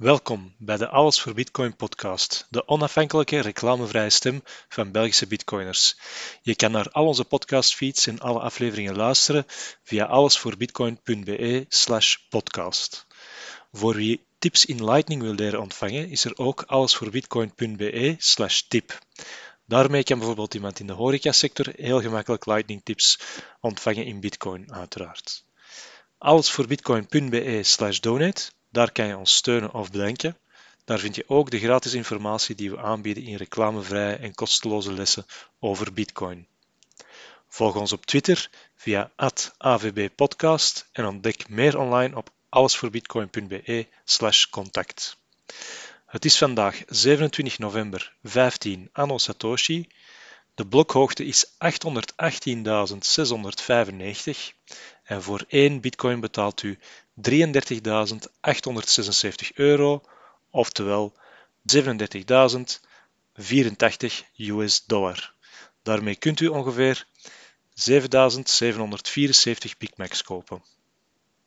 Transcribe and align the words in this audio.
Welkom 0.00 0.54
bij 0.58 0.76
de 0.76 0.88
Alles 0.88 1.20
voor 1.20 1.34
Bitcoin 1.34 1.76
podcast, 1.76 2.46
de 2.50 2.68
onafhankelijke 2.68 3.40
reclamevrije 3.40 4.10
stem 4.10 4.42
van 4.68 4.90
Belgische 4.90 5.26
bitcoiners. 5.26 5.96
Je 6.42 6.54
kan 6.56 6.70
naar 6.70 6.90
al 6.90 7.06
onze 7.06 7.24
podcastfeeds 7.24 8.06
en 8.06 8.18
alle 8.18 8.40
afleveringen 8.40 8.96
luisteren 8.96 9.44
via 9.82 10.04
allesvoorbitcoin.be 10.04 11.66
slash 11.68 12.16
podcast. 12.28 13.06
Voor 13.72 13.94
wie 13.94 14.24
tips 14.38 14.64
in 14.64 14.84
Lightning 14.84 15.22
wil 15.22 15.34
leren 15.34 15.60
ontvangen, 15.60 16.08
is 16.08 16.24
er 16.24 16.38
ook 16.38 16.62
allesvoorbitcoin.be 16.62 18.14
slash 18.18 18.60
tip. 18.60 18.98
Daarmee 19.66 20.02
kan 20.02 20.18
bijvoorbeeld 20.18 20.54
iemand 20.54 20.80
in 20.80 20.86
de 20.86 20.92
horecasector 20.92 21.72
heel 21.76 22.00
gemakkelijk 22.00 22.46
Lightning 22.46 22.80
tips 22.84 23.20
ontvangen 23.60 24.04
in 24.04 24.20
Bitcoin, 24.20 24.72
uiteraard. 24.72 25.44
Allesvoorbitcoin.be 26.18 27.62
slash 27.62 27.98
donate 27.98 28.50
daar 28.70 28.92
kan 28.92 29.06
je 29.06 29.16
ons 29.16 29.34
steunen 29.34 29.72
of 29.72 29.90
bedenken. 29.90 30.36
Daar 30.84 30.98
vind 30.98 31.14
je 31.14 31.28
ook 31.28 31.50
de 31.50 31.58
gratis 31.58 31.94
informatie 31.94 32.54
die 32.54 32.70
we 32.70 32.78
aanbieden 32.78 33.24
in 33.24 33.36
reclamevrije 33.36 34.16
en 34.16 34.34
kosteloze 34.34 34.92
lessen 34.92 35.26
over 35.58 35.92
Bitcoin. 35.92 36.46
Volg 37.48 37.76
ons 37.76 37.92
op 37.92 38.06
Twitter 38.06 38.50
via 38.74 39.10
@avbpodcast 39.56 40.88
en 40.92 41.06
ontdek 41.06 41.48
meer 41.48 41.78
online 41.78 42.16
op 42.16 42.30
allesvoorbitcoin.be/contact. 42.48 45.18
Het 46.06 46.24
is 46.24 46.38
vandaag 46.38 46.82
27 46.86 47.58
november 47.58 48.12
15 48.22 48.88
anno 48.92 49.18
Satoshi. 49.18 49.88
De 50.54 50.66
blokhoogte 50.66 51.24
is 51.24 51.46
818.695 51.46 51.50
en 55.02 55.22
voor 55.22 55.44
1 55.48 55.80
bitcoin 55.80 56.20
betaalt 56.20 56.62
u 56.62 56.78
33.876 57.14 59.52
euro, 59.54 60.02
oftewel 60.50 61.14
37.084 61.62 61.66
US 64.36 64.84
dollar. 64.84 65.34
Daarmee 65.82 66.16
kunt 66.16 66.40
u 66.40 66.46
ongeveer 66.46 67.06
7.774 67.74 69.76
Big 69.78 69.96
Macs 69.96 70.22
kopen. 70.22 70.62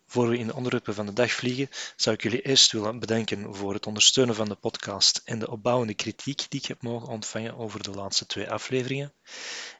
Voor 0.07 0.29
we 0.29 0.37
in 0.37 0.47
de 0.47 0.55
onderwerpen 0.55 0.93
van 0.93 1.05
de 1.05 1.13
dag 1.13 1.31
vliegen, 1.31 1.69
zou 1.95 2.15
ik 2.15 2.23
jullie 2.23 2.41
eerst 2.41 2.71
willen 2.71 2.99
bedanken 2.99 3.55
voor 3.55 3.73
het 3.73 3.87
ondersteunen 3.87 4.35
van 4.35 4.49
de 4.49 4.55
podcast 4.55 5.21
en 5.25 5.39
de 5.39 5.49
opbouwende 5.49 5.93
kritiek 5.93 6.45
die 6.49 6.59
ik 6.59 6.65
heb 6.65 6.81
mogen 6.81 7.07
ontvangen 7.07 7.57
over 7.57 7.83
de 7.83 7.91
laatste 7.91 8.25
twee 8.25 8.49
afleveringen. 8.49 9.13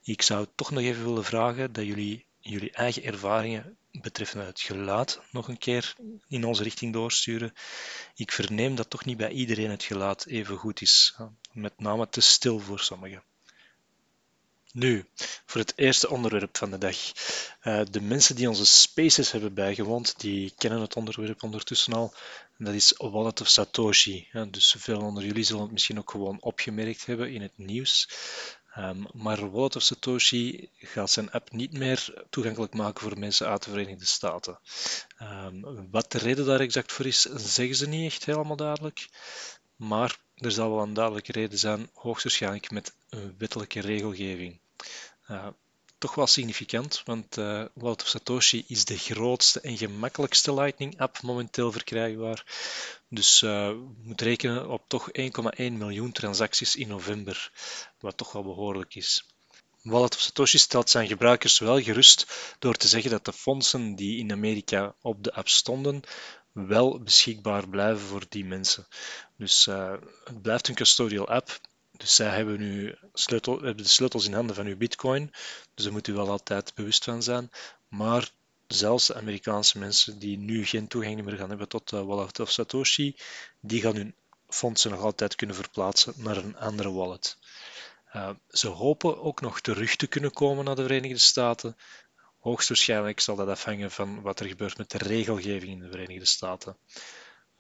Ik 0.04 0.22
zou 0.22 0.48
toch 0.56 0.72
nog 0.72 0.84
even 0.84 1.04
willen 1.04 1.24
vragen 1.24 1.74
dat 1.74 1.86
jullie 1.86 2.26
jullie 2.40 2.72
eigen 2.72 3.04
ervaringen 3.04 3.78
betreffende 4.02 4.46
het 4.46 4.62
geluid 4.62 5.20
nog 5.32 5.48
een 5.48 5.58
keer 5.58 5.96
in 6.28 6.46
onze 6.46 6.64
richting 6.64 6.94
doorsturen. 6.94 7.54
Ik 8.16 8.32
verneem 8.32 8.76
dat 8.76 8.90
toch 8.90 9.06
niet 9.06 9.18
bij 9.18 9.32
iedereen 9.32 9.70
het 9.70 9.84
geluid 9.84 10.28
even 10.28 10.58
goed 10.58 10.82
is, 10.82 11.16
met 11.52 11.80
name 11.80 12.10
te 12.10 12.22
stil 12.22 12.60
voor 12.60 12.80
sommigen. 12.80 13.24
Nu, 14.74 15.06
voor 15.46 15.62
het 15.62 15.74
eerste 15.76 16.10
onderwerp 16.10 16.58
van 16.58 16.72
de 16.72 16.78
dag. 16.78 16.98
Uh, 17.64 17.82
de 17.92 18.02
mensen 18.02 18.36
die 18.36 18.50
onze 18.50 18.66
spaces 18.66 19.32
hebben 19.32 19.54
bijgewoond, 19.54 20.20
die 20.20 20.54
kennen 20.58 20.82
het 20.82 20.96
onderwerp 20.96 21.44
ondertussen 21.44 21.94
al. 21.94 22.14
dat 22.58 22.74
is 22.74 22.94
Wallet 22.98 23.42
of 23.42 23.48
Satoshi. 23.48 24.28
Dus 24.50 24.76
veel 24.78 25.02
onder 25.02 25.26
jullie 25.26 25.44
zullen 25.44 25.62
het 25.62 25.72
misschien 25.72 25.98
ook 25.98 26.12
gewoon 26.12 26.42
opgemerkt 26.42 27.06
hebben 27.06 27.34
in 27.34 27.42
het 27.42 27.58
nieuws. 27.58 28.10
Um, 28.78 29.06
maar 29.14 29.52
Wallet 29.52 29.76
of 29.76 29.82
Satoshi 29.82 30.70
gaat 30.78 31.10
zijn 31.10 31.32
app 31.32 31.52
niet 31.52 31.74
meer 31.78 32.26
toegankelijk 32.30 32.74
maken 32.74 33.02
voor 33.02 33.20
mensen 33.20 33.48
uit 33.48 33.64
de 33.64 33.70
Verenigde 33.70 34.06
Staten. 34.06 34.60
Um, 35.22 35.88
wat 35.92 36.12
de 36.12 36.18
reden 36.18 36.46
daar 36.46 36.60
exact 36.60 36.92
voor 36.92 37.06
is, 37.06 37.22
zeggen 37.36 37.76
ze 37.76 37.88
niet 37.88 38.12
echt 38.12 38.26
helemaal 38.26 38.56
duidelijk. 38.56 39.10
Maar 39.76 40.18
er 40.36 40.52
zal 40.52 40.70
wel 40.70 40.84
een 40.84 40.94
duidelijke 40.94 41.32
reden 41.32 41.60
zijn, 41.60 41.90
hoogstwaarschijnlijk 41.94 42.72
met 42.72 42.96
een 43.10 43.36
wettelijke 43.38 43.80
regelgeving. 43.80 44.60
Uh, 45.30 45.48
toch 46.04 46.16
wel 46.16 46.28
significant, 46.28 47.02
want 47.06 47.38
uh, 47.38 47.66
Wallet 47.74 48.02
of 48.02 48.08
Satoshi 48.08 48.64
is 48.68 48.86
de 48.86 48.98
grootste 48.98 49.60
en 49.60 49.78
gemakkelijkste 49.78 50.54
Lightning-app 50.54 51.22
momenteel 51.22 51.72
verkrijgbaar. 51.72 52.46
Dus 53.10 53.40
je 53.40 53.92
moet 54.02 54.22
rekenen 54.22 54.70
op 54.70 54.84
toch 54.88 55.10
1,1 55.20 55.30
miljoen 55.56 56.12
transacties 56.12 56.76
in 56.76 56.88
november, 56.88 57.52
wat 58.00 58.18
toch 58.18 58.32
wel 58.32 58.44
behoorlijk 58.44 58.96
is. 58.96 59.26
Wallet 59.82 60.16
of 60.16 60.22
Satoshi 60.22 60.58
stelt 60.58 60.90
zijn 60.90 61.08
gebruikers 61.08 61.60
wel 61.60 61.82
gerust 61.82 62.26
door 62.60 62.76
te 62.76 62.88
zeggen 62.88 63.12
dat 63.12 63.26
de 63.26 63.34
fondsen 63.34 63.96
die 63.96 64.20
in 64.20 64.32
Amerika 64.32 64.96
op 65.02 65.24
de 65.24 65.34
app 65.34 65.48
stonden, 65.48 66.02
wel 66.52 67.00
beschikbaar 67.00 67.70
blijven 67.70 68.08
voor 68.08 68.26
die 68.30 68.46
mensen. 68.46 68.88
Dus 69.38 69.68
uh, 69.68 69.94
het 70.24 70.42
blijft 70.42 70.68
een 70.68 70.76
custodial 70.76 71.28
app 71.28 71.60
dus 71.98 72.16
zij 72.16 72.30
hebben 72.30 72.60
nu 72.60 72.98
hebben 73.46 73.78
de 73.78 73.88
sleutels 73.88 74.26
in 74.26 74.34
handen 74.34 74.56
van 74.56 74.66
uw 74.66 74.78
bitcoin, 74.78 75.32
dus 75.74 75.84
daar 75.84 75.94
moet 75.94 76.08
u 76.08 76.14
wel 76.14 76.30
altijd 76.30 76.74
bewust 76.76 77.04
van 77.04 77.24
zijn. 77.24 77.52
Maar 77.88 78.32
zelfs 78.68 79.08
de 79.08 79.16
Amerikaanse 79.16 79.80
mensen 79.80 80.20
die 80.20 80.38
nu 80.38 80.66
geen 80.66 80.88
toegang 80.88 81.24
meer 81.24 81.38
gaan 81.38 81.50
hebben 81.50 81.68
tot 81.68 81.92
uh, 81.92 82.02
Wallet 82.02 82.40
of 82.40 82.52
Satoshi, 82.52 83.16
die 83.60 83.82
gaan 83.82 83.96
hun 83.96 84.16
fondsen 84.50 84.92
nog 84.92 85.02
altijd 85.02 85.36
kunnen 85.36 85.56
verplaatsen 85.56 86.14
naar 86.18 86.38
een 86.38 86.58
andere 86.58 86.92
wallet. 86.92 87.38
Uh, 88.16 88.30
ze 88.50 88.68
hopen 88.68 89.22
ook 89.22 89.42
nog 89.42 89.62
terug 89.62 89.96
te 89.96 90.08
kunnen 90.08 90.32
komen 90.32 90.66
naar 90.66 90.76
de 90.76 90.82
Verenigde 90.82 91.18
Staten. 91.18 91.78
Hoogstwaarschijnlijk 92.40 93.20
zal 93.20 93.36
dat 93.36 93.48
afhangen 93.48 93.92
van 93.92 94.22
wat 94.22 94.40
er 94.40 94.48
gebeurt 94.48 94.78
met 94.78 94.92
de 94.92 94.98
regelgeving 94.98 95.72
in 95.72 95.80
de 95.80 95.90
Verenigde 95.90 96.26
Staten. 96.26 96.78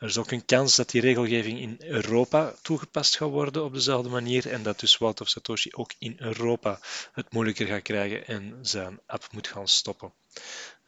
Er 0.03 0.09
is 0.09 0.17
ook 0.17 0.31
een 0.31 0.45
kans 0.45 0.75
dat 0.75 0.89
die 0.89 1.01
regelgeving 1.01 1.59
in 1.59 1.77
Europa 1.79 2.55
toegepast 2.61 3.17
gaat 3.17 3.29
worden 3.29 3.63
op 3.63 3.73
dezelfde 3.73 4.09
manier 4.09 4.51
en 4.51 4.63
dat 4.63 4.79
dus 4.79 4.97
of 4.97 5.29
Satoshi 5.29 5.69
ook 5.71 5.93
in 5.97 6.15
Europa 6.19 6.79
het 7.13 7.31
moeilijker 7.31 7.67
gaat 7.67 7.81
krijgen 7.81 8.27
en 8.27 8.57
zijn 8.61 8.99
app 9.05 9.27
moet 9.31 9.47
gaan 9.47 9.67
stoppen. 9.67 10.13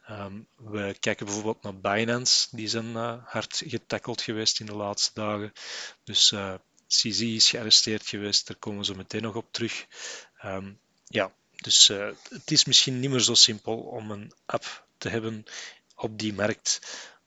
Ehm, 0.06 0.40
we 0.56 0.96
kijken 1.00 1.26
bijvoorbeeld 1.26 1.62
naar 1.62 1.76
Binance, 1.76 2.48
die 2.50 2.68
zijn 2.68 2.90
uh, 2.90 3.14
hard 3.24 3.62
getackeld 3.66 4.22
geweest 4.22 4.60
in 4.60 4.66
de 4.66 4.74
laatste 4.74 5.10
dagen. 5.14 5.52
Dus 6.04 6.32
eh, 6.32 6.54
CZ 6.88 7.20
is 7.20 7.50
gearresteerd 7.50 8.06
geweest, 8.06 8.46
daar 8.46 8.56
komen 8.56 8.78
we 8.78 8.84
zo 8.84 8.94
meteen 8.94 9.22
nog 9.22 9.34
op 9.34 9.46
terug. 9.50 9.86
Ehm, 10.38 10.72
ja, 11.06 11.32
dus 11.56 11.88
uh, 11.88 12.08
het 12.28 12.50
is 12.50 12.64
misschien 12.64 13.00
niet 13.00 13.10
meer 13.10 13.20
zo 13.20 13.34
simpel 13.34 13.76
om 13.76 14.10
een 14.10 14.32
app 14.46 14.86
te 14.98 15.08
hebben 15.08 15.44
op 15.94 16.18
die 16.18 16.34
markt 16.34 16.80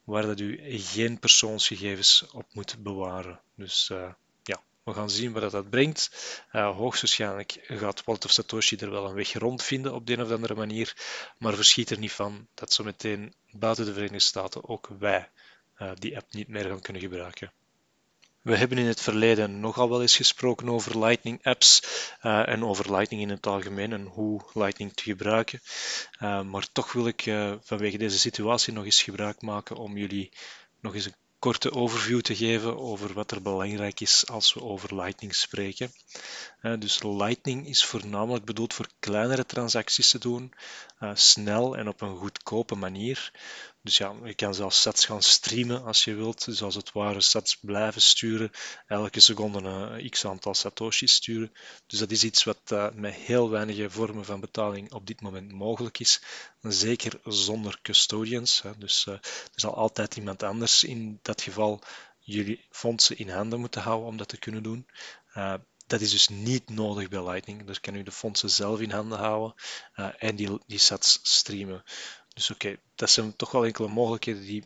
waar 0.09 0.25
dat 0.25 0.40
u 0.40 0.59
geen 0.80 1.20
persoonsgegevens 1.20 2.25
op 2.31 2.46
moet 2.53 2.84
bewaren. 2.84 3.40
Dus 3.56 3.90
uh, 3.92 4.12
ja, 4.44 4.62
we 4.84 4.94
gaan 4.94 5.09
zien 5.09 5.31
wat 5.31 5.52
dat 5.52 5.70
brengt. 5.70 6.09
Uh, 6.52 6.75
hoogstwaarschijnlijk 6.75 7.58
gaat 7.68 8.03
Wallet 8.03 8.25
of 8.25 8.31
Satoshi 8.31 8.75
er 8.75 8.92
wel 8.92 9.06
een 9.06 9.14
weg 9.14 9.34
rondvinden 9.34 9.94
op 9.94 10.06
de 10.06 10.14
een 10.14 10.22
of 10.22 10.31
andere 10.31 10.56
manier, 10.56 10.96
maar 11.38 11.53
verschiet 11.53 11.90
er 11.90 12.00
niet 12.00 12.12
van 12.12 12.47
dat 12.53 12.74
zo 12.74 12.84
meteen 12.84 13.34
buiten 13.52 13.86
de 13.86 13.94
Verenigde 13.94 14.20
Staten 14.20 14.68
ook 14.68 14.90
wij 15.00 15.30
uh, 15.81 15.92
die 15.96 16.18
app 16.18 16.34
niet 16.34 16.47
meer 16.47 16.66
gaan 16.66 16.81
kunnen 16.81 17.02
gebruiken. 17.02 17.52
We 18.42 18.56
hebben 18.56 18.78
in 18.78 18.86
het 18.86 19.02
verleden 19.02 19.60
nogal 19.60 19.90
wel 19.90 20.02
eens 20.02 20.16
gesproken 20.16 20.70
over 20.70 21.00
Lightning 21.00 21.44
apps 21.44 21.84
uh, 22.24 22.48
en 22.48 22.66
over 22.66 22.92
Lightning 22.92 23.22
in 23.22 23.30
het 23.30 23.48
algemeen 23.48 23.94
en 23.94 24.06
hoe 24.06 24.42
Lightning 24.54 24.94
te 24.94 25.04
gebruiken. 25.04 25.60
Uh, 26.22 26.42
maar 26.42 26.72
toch 26.72 26.92
wil 26.92 27.08
ik 27.08 27.26
uh, 27.26 27.54
vanwege 27.62 27.98
deze 27.98 28.20
situatie 28.20 28.74
nog 28.74 28.86
eens 28.86 29.02
gebruik 29.02 29.42
maken 29.42 29.76
om 29.76 29.98
jullie 29.98 30.32
nog 30.80 30.96
eens 30.96 31.06
een 31.06 31.16
korte 31.40 31.72
overview 31.72 32.22
te 32.22 32.36
geven 32.36 32.78
over 32.78 33.14
wat 33.14 33.32
er 33.32 33.42
belangrijk 33.42 34.00
is 34.00 34.28
als 34.28 34.54
we 34.54 34.62
over 34.62 34.96
Lightning 34.96 35.36
spreken. 35.36 35.92
dus 36.80 37.04
Lightning 37.04 37.68
is 37.68 37.86
voornamelijk 37.86 38.46
bedoeld 38.46 38.74
voor 38.74 38.88
kleinere 39.00 39.46
transacties 39.46 40.10
te 40.10 40.20
doen, 40.20 40.54
snel 41.14 41.78
en 41.78 41.88
op 41.88 42.02
een 42.02 42.18
goedkope 42.18 42.76
manier. 42.76 43.32
Dus 43.81 43.97
ja, 43.97 44.16
je 44.23 44.34
kan 44.34 44.53
zelfs 44.53 44.81
sets 44.81 45.06
gaan 45.06 45.22
streamen 45.22 45.84
als 45.84 46.03
je 46.03 46.13
wilt. 46.13 46.45
Dus 46.45 46.62
als 46.62 46.75
het 46.75 46.91
ware 46.91 47.22
sets 47.22 47.56
blijven 47.56 48.01
sturen. 48.01 48.52
Elke 48.87 49.20
seconde 49.20 49.59
een 49.59 50.09
x 50.09 50.26
aantal 50.26 50.53
satoshis 50.53 51.14
sturen. 51.14 51.53
Dus 51.87 51.99
dat 51.99 52.11
is 52.11 52.23
iets 52.23 52.43
wat 52.43 52.59
uh, 52.73 52.91
met 52.93 53.14
heel 53.14 53.49
weinige 53.49 53.90
vormen 53.90 54.26
van 54.26 54.40
betaling 54.40 54.93
op 54.93 55.08
dit 55.08 55.22
moment 55.22 55.52
mogelijk 55.52 55.99
is. 55.99 56.22
Zeker 56.61 57.20
zonder 57.23 57.79
custodians. 57.81 58.61
Hè. 58.61 58.78
Dus 58.78 59.05
uh, 59.05 59.14
er 59.14 59.49
zal 59.55 59.76
altijd 59.76 60.16
iemand 60.16 60.43
anders 60.43 60.84
in 60.84 61.20
dat 61.22 61.41
geval 61.41 61.82
jullie 62.20 62.66
fondsen 62.72 63.17
in 63.17 63.29
handen 63.29 63.59
moeten 63.59 63.82
houden 63.82 64.08
om 64.08 64.17
dat 64.17 64.28
te 64.28 64.37
kunnen 64.37 64.64
doen. 64.64 64.87
Dat 65.87 66.02
is 66.02 66.11
dus 66.11 66.28
niet 66.28 66.70
nodig 66.70 67.09
bij 67.09 67.23
Lightning. 67.23 67.66
Daar 67.66 67.79
kan 67.79 67.96
u 67.96 68.03
de 68.03 68.11
fondsen 68.11 68.49
zelf 68.49 68.79
in 68.79 68.91
handen 68.91 69.17
houden 69.17 69.53
en 70.17 70.35
die, 70.35 70.59
die 70.67 70.78
sets 70.78 71.20
streamen. 71.22 71.84
Dus 72.40 72.50
oké, 72.50 72.78
dat 72.96 73.09
zijn 73.09 73.36
toch 73.36 73.52
wel 73.52 73.66
enkele 73.66 73.88
mogelijkheden 73.88 74.41
die 74.41 74.64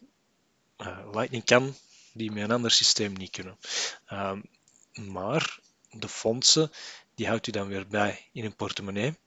uh, 0.77 0.99
Lightning 1.11 1.45
kan, 1.45 1.75
die 2.11 2.31
met 2.31 2.43
een 2.43 2.51
ander 2.51 2.71
systeem 2.71 3.13
niet 3.13 3.29
kunnen. 3.29 3.57
Uh, 4.09 4.33
maar 4.93 5.59
de 5.89 6.09
fondsen, 6.09 6.71
die 7.15 7.27
houdt 7.27 7.47
u 7.47 7.51
dan 7.51 7.67
weer 7.67 7.87
bij 7.87 8.29
in 8.31 8.45
een 8.45 8.55
portemonnee. 8.55 9.17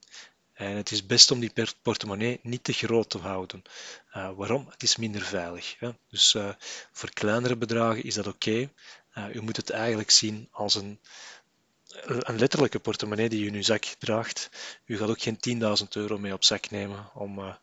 En 0.52 0.76
het 0.76 0.90
is 0.90 1.06
best 1.06 1.30
om 1.30 1.40
die 1.40 1.52
portemonnee 1.82 2.40
niet 2.42 2.64
te 2.64 2.72
groot 2.72 3.10
te 3.10 3.18
houden. 3.18 3.62
Uh, 4.16 4.30
waarom? 4.36 4.66
Het 4.70 4.82
is 4.82 4.96
minder 4.96 5.22
veilig. 5.22 5.76
Hè? 5.78 5.90
Dus 6.08 6.34
uh, 6.34 6.50
voor 6.92 7.10
kleinere 7.10 7.56
bedragen 7.56 8.04
is 8.04 8.14
dat 8.14 8.26
oké. 8.26 8.70
U 9.32 9.42
moet 9.42 9.56
het 9.56 9.70
eigenlijk 9.70 10.10
zien 10.10 10.48
als 10.50 10.74
een, 10.74 11.00
een 12.02 12.38
letterlijke 12.38 12.78
portemonnee 12.78 13.28
die 13.28 13.44
u 13.44 13.46
in 13.46 13.54
uw 13.54 13.62
zak 13.62 13.84
draagt. 13.84 14.50
U 14.84 14.98
gaat 14.98 15.08
ook 15.08 15.22
geen 15.22 15.62
10.000 15.82 15.88
euro 15.88 16.18
mee 16.18 16.32
op 16.32 16.44
zak 16.44 16.70
nemen 16.70 17.10
om 17.14 17.58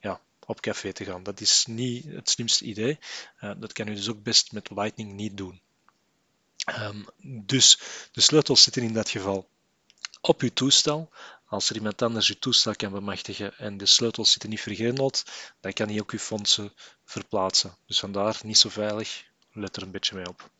ja, 0.00 0.20
op 0.48 0.60
café 0.60 0.92
te 0.92 1.04
gaan. 1.04 1.22
Dat 1.22 1.40
is 1.40 1.64
niet 1.66 2.04
het 2.04 2.30
slimste 2.30 2.64
idee. 2.64 2.98
dat 3.40 3.72
kan 3.72 3.88
u 3.88 3.94
dus 3.94 4.08
ook 4.08 4.22
best 4.22 4.52
met 4.52 4.70
Lightning 4.70 5.12
niet 5.12 5.36
doen. 5.36 5.60
Um, 6.80 7.06
dus 7.46 7.78
de 8.12 8.20
sleutels 8.20 8.62
zitten 8.62 8.82
in 8.82 8.92
dat 8.92 9.10
geval 9.10 9.48
op 10.20 10.40
uw 10.40 10.52
toestel. 10.52 11.10
Als 11.46 11.70
er 11.70 11.76
iemand 11.76 12.02
anders 12.02 12.28
uw 12.28 12.38
toestel 12.38 12.76
kan 12.76 12.92
bemachtigen 12.92 13.58
en 13.58 13.76
de 13.76 13.86
sleutels 13.86 14.30
zitten 14.30 14.50
niet 14.50 14.60
vergrendeld, 14.60 15.24
dan 15.60 15.72
kan 15.72 15.88
hij 15.88 16.00
ook 16.00 16.10
uw 16.10 16.18
fondsen 16.18 16.72
verplaatsen. 17.04 17.76
Dus 17.86 17.98
vandaar 17.98 18.40
niet 18.42 18.58
zo 18.58 18.68
veilig, 18.68 19.24
let 19.52 19.76
er 19.76 19.82
een 19.82 19.90
beetje 19.90 20.14
mee 20.14 20.28
op. 20.28 20.50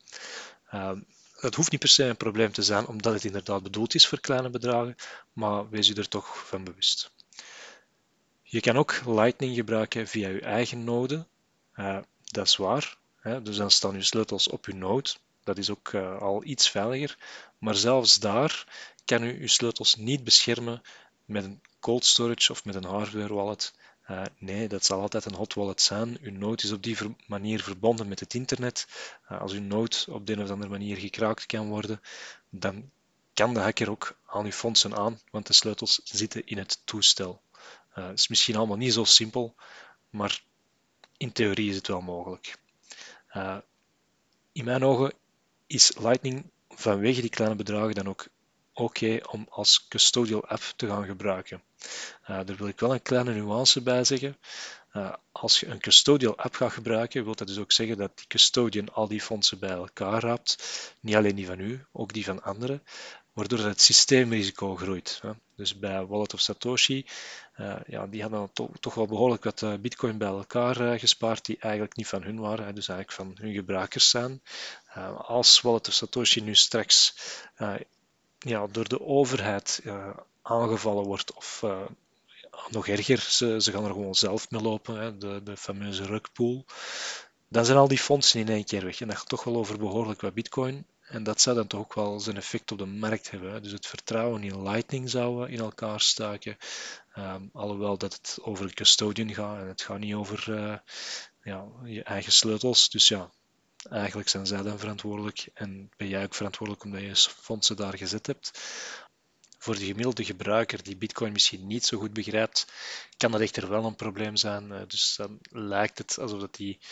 Uh, 0.74 0.92
het 1.34 1.54
hoeft 1.54 1.70
niet 1.70 1.80
per 1.80 1.88
se 1.88 2.04
een 2.04 2.16
probleem 2.16 2.52
te 2.52 2.62
zijn, 2.62 2.86
omdat 2.86 3.12
het 3.12 3.24
inderdaad 3.24 3.62
bedoeld 3.62 3.94
is 3.94 4.06
voor 4.06 4.20
kleine 4.20 4.50
bedragen, 4.50 4.96
maar 5.32 5.68
wees 5.68 5.88
u 5.88 5.92
er 5.92 6.08
toch 6.08 6.46
van 6.48 6.64
bewust. 6.64 7.10
Je 8.50 8.60
kan 8.60 8.76
ook 8.76 9.00
Lightning 9.06 9.54
gebruiken 9.54 10.08
via 10.08 10.28
uw 10.28 10.40
eigen 10.40 10.84
node. 10.84 11.26
Uh, 11.76 11.98
dat 12.24 12.46
is 12.46 12.56
waar. 12.56 12.98
Hè? 13.20 13.42
Dus 13.42 13.56
dan 13.56 13.70
staan 13.70 13.94
uw 13.94 14.02
sleutels 14.02 14.48
op 14.48 14.64
uw 14.64 14.76
node. 14.76 15.10
Dat 15.44 15.58
is 15.58 15.70
ook 15.70 15.92
uh, 15.92 16.20
al 16.20 16.44
iets 16.44 16.70
veiliger. 16.70 17.16
Maar 17.58 17.74
zelfs 17.74 18.14
daar 18.18 18.66
kan 19.04 19.22
u 19.22 19.40
uw 19.40 19.48
sleutels 19.48 19.94
niet 19.94 20.24
beschermen 20.24 20.82
met 21.24 21.44
een 21.44 21.60
cold 21.80 22.04
storage 22.04 22.52
of 22.52 22.64
met 22.64 22.74
een 22.74 22.84
hardware 22.84 23.34
wallet. 23.34 23.74
Uh, 24.10 24.22
nee, 24.38 24.68
dat 24.68 24.84
zal 24.84 25.00
altijd 25.00 25.24
een 25.24 25.34
hot 25.34 25.54
wallet 25.54 25.80
zijn. 25.80 26.18
Uw 26.20 26.32
node 26.32 26.62
is 26.62 26.72
op 26.72 26.82
die 26.82 26.96
manier 27.26 27.62
verbonden 27.62 28.08
met 28.08 28.20
het 28.20 28.34
internet. 28.34 28.86
Als 29.26 29.52
uw 29.52 29.62
node 29.62 29.96
op 30.06 30.26
de 30.26 30.32
een 30.32 30.42
of 30.42 30.50
andere 30.50 30.70
manier 30.70 30.96
gekraakt 30.96 31.46
kan 31.46 31.68
worden, 31.68 32.00
dan 32.50 32.90
kan 33.34 33.54
de 33.54 33.60
hacker 33.60 33.90
ook 33.90 34.18
aan 34.26 34.44
uw 34.44 34.50
fondsen 34.50 34.96
aan, 34.96 35.20
want 35.30 35.46
de 35.46 35.52
sleutels 35.52 36.00
zitten 36.04 36.46
in 36.46 36.58
het 36.58 36.80
toestel. 36.84 37.40
Het 37.90 38.18
is 38.18 38.28
misschien 38.28 38.56
allemaal 38.56 38.76
niet 38.76 38.92
zo 38.92 39.04
simpel, 39.04 39.54
maar 40.10 40.42
in 41.16 41.32
theorie 41.32 41.70
is 41.70 41.76
het 41.76 41.86
wel 41.86 42.00
mogelijk. 42.00 42.58
in 44.52 44.64
mijn 44.64 44.84
ogen 44.84 45.12
is 45.66 45.96
Lightning 45.96 46.50
vanwege 46.68 47.20
die 47.20 47.30
kleine 47.30 47.56
bedragen 47.56 47.94
dan 47.94 48.08
ook 48.08 48.26
oké 48.72 49.20
om 49.30 49.46
als 49.50 49.88
custodial 49.88 50.46
app 50.46 50.62
te 50.76 50.86
gaan 50.86 51.04
gebruiken. 51.04 51.62
Uh, 52.22 52.26
daar 52.26 52.56
wil 52.56 52.68
ik 52.68 52.80
wel 52.80 52.92
een 52.92 53.02
kleine 53.02 53.34
nuance 53.34 53.82
bij 53.82 54.04
zeggen. 54.04 54.36
Als 55.32 55.60
je 55.60 55.66
een 55.66 55.80
custodial 55.80 56.36
app 56.36 56.54
gaat 56.54 56.72
gebruiken, 56.72 57.24
wil 57.24 57.34
dat 57.34 57.46
dus 57.46 57.58
ook 57.58 57.72
zeggen 57.72 57.96
dat 57.96 58.16
die 58.16 58.26
custodian 58.26 58.94
al 58.94 59.08
die 59.08 59.20
fondsen 59.20 59.58
bij 59.58 59.70
elkaar 59.70 60.22
raapt. 60.22 60.58
Niet 61.00 61.14
alleen 61.14 61.34
die 61.34 61.46
van 61.46 61.60
u, 61.60 61.86
ook 61.92 62.12
die 62.12 62.24
van 62.24 62.42
anderen, 62.42 62.82
waardoor 63.32 63.58
het 63.58 63.80
systeemrisico 63.80 64.76
groeit. 64.76 65.20
Dus 65.58 65.78
bij 65.78 66.06
Wallet 66.06 66.34
of 66.34 66.40
Satoshi, 66.40 67.06
uh, 67.56 67.76
ja, 67.86 68.06
die 68.06 68.22
hadden 68.22 68.50
to 68.52 68.70
toch 68.80 68.94
wel 68.94 69.06
behoorlijk 69.06 69.44
wat 69.44 69.64
bitcoin 69.80 70.18
bij 70.18 70.28
elkaar 70.28 70.98
gespaard 70.98 71.44
die 71.44 71.56
eigenlijk 71.60 71.96
niet 71.96 72.06
van 72.06 72.22
hun 72.22 72.40
waren, 72.40 72.74
dus 72.74 72.88
eigenlijk 72.88 73.18
van 73.18 73.44
hun 73.44 73.54
gebruikers 73.54 74.10
zijn. 74.10 74.42
als 75.16 75.60
Wallet 75.60 75.88
of 75.88 75.94
Satoshi 75.94 76.40
nu 76.40 76.54
straks 76.54 77.14
ja, 78.38 78.66
door 78.66 78.88
de 78.88 79.00
overheid 79.00 79.82
aangevallen 80.42 81.04
wordt 81.04 81.32
of 81.32 81.64
nog 82.70 82.88
erger, 82.88 83.18
ze, 83.18 83.56
ze 83.60 83.72
gaan 83.72 83.84
er 83.84 83.92
gewoon 83.92 84.14
zelf 84.14 84.50
mee 84.50 84.62
lopen, 84.62 85.00
hè, 85.00 85.18
de, 85.18 85.40
de 85.44 85.56
fameuze 85.56 86.04
rugpool, 86.04 86.64
dan 87.48 87.64
zijn 87.64 87.78
al 87.78 87.88
die 87.88 87.98
fondsen 87.98 88.40
in 88.40 88.48
één 88.48 88.64
keer 88.64 88.84
weg. 88.84 89.00
En 89.00 89.08
dat 89.08 89.16
gaat 89.16 89.28
toch 89.28 89.44
wel 89.44 89.56
over 89.56 89.78
behoorlijk 89.78 90.20
wat 90.20 90.34
bitcoin. 90.34 90.86
En 91.08 91.22
dat 91.22 91.40
zou 91.40 91.56
dan 91.56 91.66
toch 91.66 91.80
ook 91.80 91.94
wel 91.94 92.20
zijn 92.20 92.36
effect 92.36 92.72
op 92.72 92.78
de 92.78 92.86
markt 92.86 93.30
hebben. 93.30 93.62
Dus 93.62 93.72
het 93.72 93.86
vertrouwen 93.86 94.42
in 94.42 94.62
Lightning 94.62 95.10
zou 95.10 95.50
in 95.50 95.58
elkaar 95.58 96.00
staken. 96.00 96.56
Um, 97.18 97.50
alhoewel 97.52 97.98
dat 97.98 98.12
het 98.12 98.38
over 98.40 98.64
een 98.64 98.74
custodian 98.74 99.34
gaat 99.34 99.60
en 99.60 99.68
het 99.68 99.82
gaat 99.82 99.98
niet 99.98 100.14
over 100.14 100.44
uh, 100.48 100.76
ja, 101.42 101.66
je 101.84 102.02
eigen 102.02 102.32
sleutels. 102.32 102.88
Dus 102.88 103.08
ja, 103.08 103.30
Eigenlijk 103.90 104.28
zijn 104.28 104.46
zij 104.46 104.62
dan 104.62 104.78
verantwoordelijk 104.78 105.48
en 105.54 105.90
ben 105.96 106.08
jij 106.08 106.24
ook 106.24 106.34
verantwoordelijk 106.34 106.84
omdat 106.84 107.00
je 107.00 107.32
fondsen 107.40 107.76
daar 107.76 107.96
gezet 107.96 108.26
hebt. 108.26 108.60
Voor 109.58 109.74
de 109.74 109.84
gemiddelde 109.84 110.24
gebruiker 110.24 110.82
die 110.82 110.96
Bitcoin 110.96 111.32
misschien 111.32 111.66
niet 111.66 111.84
zo 111.84 111.98
goed 111.98 112.12
begrijpt, 112.12 112.66
kan 113.16 113.30
dat 113.30 113.40
echter 113.40 113.68
wel 113.68 113.84
een 113.84 113.94
probleem 113.94 114.36
zijn. 114.36 114.72
Eh, 114.72 114.80
dus 114.86 115.14
dan 115.16 115.38
lijkt 115.50 115.98
het 115.98 116.18
alsof 116.18 116.40
dat 116.40 116.54
die, 116.54 116.78
eh, 116.80 116.86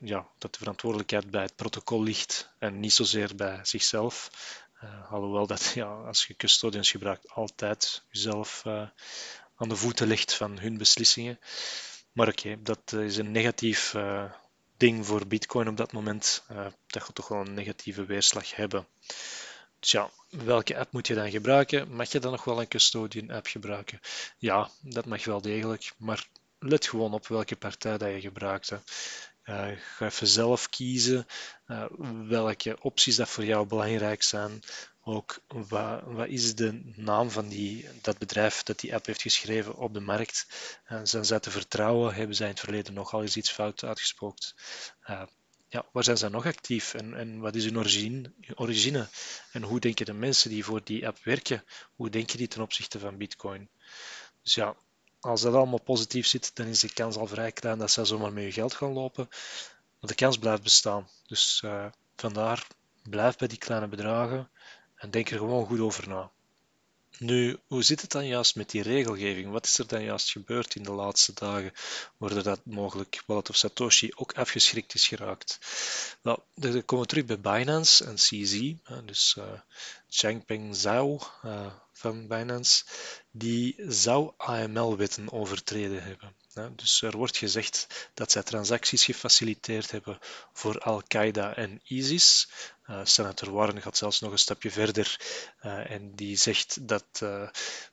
ja, 0.00 0.26
dat 0.38 0.52
de 0.52 0.58
verantwoordelijkheid 0.58 1.30
bij 1.30 1.42
het 1.42 1.56
protocol 1.56 2.02
ligt 2.02 2.52
en 2.58 2.80
niet 2.80 2.92
zozeer 2.92 3.34
bij 3.36 3.60
zichzelf. 3.62 4.30
Uh, 4.84 5.12
alhoewel 5.12 5.46
dat 5.46 5.72
ja, 5.74 5.86
als 5.86 6.26
je 6.26 6.36
custodians 6.36 6.90
gebruikt 6.90 7.30
altijd 7.30 8.04
jezelf 8.10 8.62
uh, 8.66 8.88
aan 9.56 9.68
de 9.68 9.76
voeten 9.76 10.06
ligt 10.06 10.34
van 10.34 10.58
hun 10.58 10.78
beslissingen. 10.78 11.38
Maar 12.12 12.28
oké, 12.28 12.62
dat 12.62 12.92
is 12.92 13.16
een 13.16 13.30
negatief 13.30 13.94
ding 14.76 15.06
voor 15.06 15.26
Bitcoin 15.26 15.68
op 15.68 15.76
dat 15.76 15.92
moment. 15.92 16.44
Dat 16.86 17.02
gaat 17.02 17.14
toch 17.14 17.28
wel 17.28 17.40
een 17.40 17.54
negatieve 17.54 18.04
weerslag 18.04 18.56
hebben. 18.56 18.86
Dus 19.80 19.90
ja, 19.90 20.10
welke 20.28 20.78
app 20.78 20.92
moet 20.92 21.06
je 21.06 21.14
dan 21.14 21.30
gebruiken? 21.30 21.94
Mag 21.94 22.12
je 22.12 22.18
dan 22.18 22.30
nog 22.30 22.44
wel 22.44 22.60
een 22.60 22.68
custodian 22.68 23.30
app 23.30 23.46
gebruiken? 23.46 24.00
Ja, 24.38 24.70
dat 24.80 25.06
mag 25.06 25.24
wel 25.24 25.40
degelijk, 25.40 25.92
maar 25.98 26.26
let 26.58 26.86
gewoon 26.86 27.12
op 27.14 27.26
welke 27.26 27.56
partij 27.56 27.98
dat 27.98 28.12
je 28.12 28.20
gebruikt. 28.20 28.70
Hè. 28.70 28.76
Uh, 29.44 29.66
ga 29.96 30.06
even 30.06 30.26
zelf 30.26 30.68
kiezen 30.68 31.26
uh, 31.66 31.84
welke 32.28 32.76
opties 32.80 33.16
dat 33.16 33.28
voor 33.28 33.44
jou 33.44 33.66
belangrijk 33.66 34.22
zijn. 34.22 34.62
Ook 35.04 35.38
wat, 35.46 36.02
wat, 36.04 36.28
is 36.28 36.54
de 36.54 36.92
naam 36.96 37.30
van 37.30 37.48
die, 37.48 37.88
dat 38.02 38.18
bedrijf 38.18 38.62
dat 38.62 38.80
die 38.80 38.94
app 38.94 39.06
heeft 39.06 39.22
geschreven 39.22 39.76
op 39.76 39.94
de 39.94 40.00
markt? 40.00 40.46
Uh, 40.88 41.00
zijn 41.02 41.24
zij 41.24 41.40
te 41.40 41.50
vertrouwen? 41.50 42.14
Hebben 42.14 42.36
zij 42.36 42.46
in 42.46 42.52
het 42.52 42.62
verleden 42.62 42.94
nogal 42.94 43.22
eens 43.22 43.36
iets 43.36 43.50
fout 43.50 43.84
uitgesproken? 43.84 44.54
ja, 45.72 45.86
waar 45.92 46.04
zijn 46.04 46.16
zij 46.16 46.28
nog 46.28 46.46
actief 46.46 46.94
en, 46.94 47.14
en 47.14 47.40
wat 47.40 47.54
is 47.54 47.64
hun 47.64 47.78
origine, 47.78 48.32
origine? 48.54 49.08
En 49.52 49.62
hoe 49.62 49.80
denken 49.80 50.06
de 50.06 50.12
mensen 50.12 50.50
die 50.50 50.64
voor 50.64 50.80
die 50.84 51.06
app 51.06 51.18
werken, 51.24 51.64
hoe 51.94 52.10
denken 52.10 52.38
die 52.38 52.48
ten 52.48 52.62
opzichte 52.62 52.98
van 52.98 53.16
Bitcoin? 53.16 53.68
Dus 54.42 54.54
ja, 54.54 54.76
als 55.22 55.40
dat 55.40 55.54
allemaal 55.54 55.82
positief 55.82 56.26
zit, 56.26 56.56
dan 56.56 56.66
is 56.66 56.80
de 56.80 56.92
kans 56.92 57.16
al 57.16 57.26
vrij 57.26 57.52
klein 57.52 57.78
dat 57.78 57.90
zij 57.90 58.04
zomaar 58.04 58.32
met 58.32 58.44
je 58.44 58.52
geld 58.52 58.74
gaan 58.74 58.92
lopen. 58.92 59.28
Maar 60.00 60.10
de 60.10 60.14
kans 60.14 60.38
blijft 60.38 60.62
bestaan. 60.62 61.08
Dus 61.26 61.62
uh, 61.64 61.86
vandaar, 62.16 62.66
blijf 63.02 63.36
bij 63.36 63.48
die 63.48 63.58
kleine 63.58 63.88
bedragen 63.88 64.50
en 64.96 65.10
denk 65.10 65.30
er 65.30 65.38
gewoon 65.38 65.66
goed 65.66 65.80
over 65.80 66.08
na. 66.08 66.30
Nu, 67.18 67.58
hoe 67.66 67.82
zit 67.82 68.00
het 68.00 68.10
dan 68.10 68.26
juist 68.26 68.56
met 68.56 68.70
die 68.70 68.82
regelgeving? 68.82 69.50
Wat 69.50 69.66
is 69.66 69.78
er 69.78 69.86
dan 69.86 70.02
juist 70.02 70.30
gebeurd 70.30 70.74
in 70.74 70.82
de 70.82 70.92
laatste 70.92 71.32
dagen, 71.34 71.72
waardoor 72.16 72.42
dat 72.42 72.60
mogelijk 72.64 73.22
Wallet 73.26 73.50
of 73.50 73.56
Satoshi 73.56 74.10
ook 74.14 74.32
afgeschrikt 74.32 74.94
is 74.94 75.08
geraakt? 75.08 75.58
Nou, 76.22 76.38
dan 76.54 76.84
komen 76.84 77.04
we 77.04 77.10
terug 77.10 77.24
bij 77.24 77.40
Binance 77.40 78.04
en 78.04 78.14
CZ, 78.14 78.72
dus 79.04 79.36
uh, 79.38 79.60
Changpeng 80.14 80.74
Zhao 80.76 81.20
uh, 81.44 81.66
van 81.92 82.26
Binance, 82.28 82.84
die 83.30 83.74
zou 83.88 84.32
AML-wetten 84.36 85.32
overtreden 85.32 86.02
hebben. 86.02 86.34
Dus 86.76 87.02
er 87.02 87.16
wordt 87.16 87.36
gezegd 87.36 88.10
dat 88.14 88.32
zij 88.32 88.42
transacties 88.42 89.04
gefaciliteerd 89.04 89.90
hebben 89.90 90.18
voor 90.52 90.78
Al-Qaeda 90.78 91.56
en 91.56 91.80
ISIS. 91.84 92.48
Uh, 92.86 93.00
senator 93.04 93.52
Warren 93.52 93.82
gaat 93.82 93.96
zelfs 93.96 94.20
nog 94.20 94.32
een 94.32 94.38
stapje 94.38 94.70
verder 94.70 95.20
uh, 95.62 95.90
en 95.90 96.14
die 96.14 96.36
zegt 96.36 96.88
dat 96.88 97.22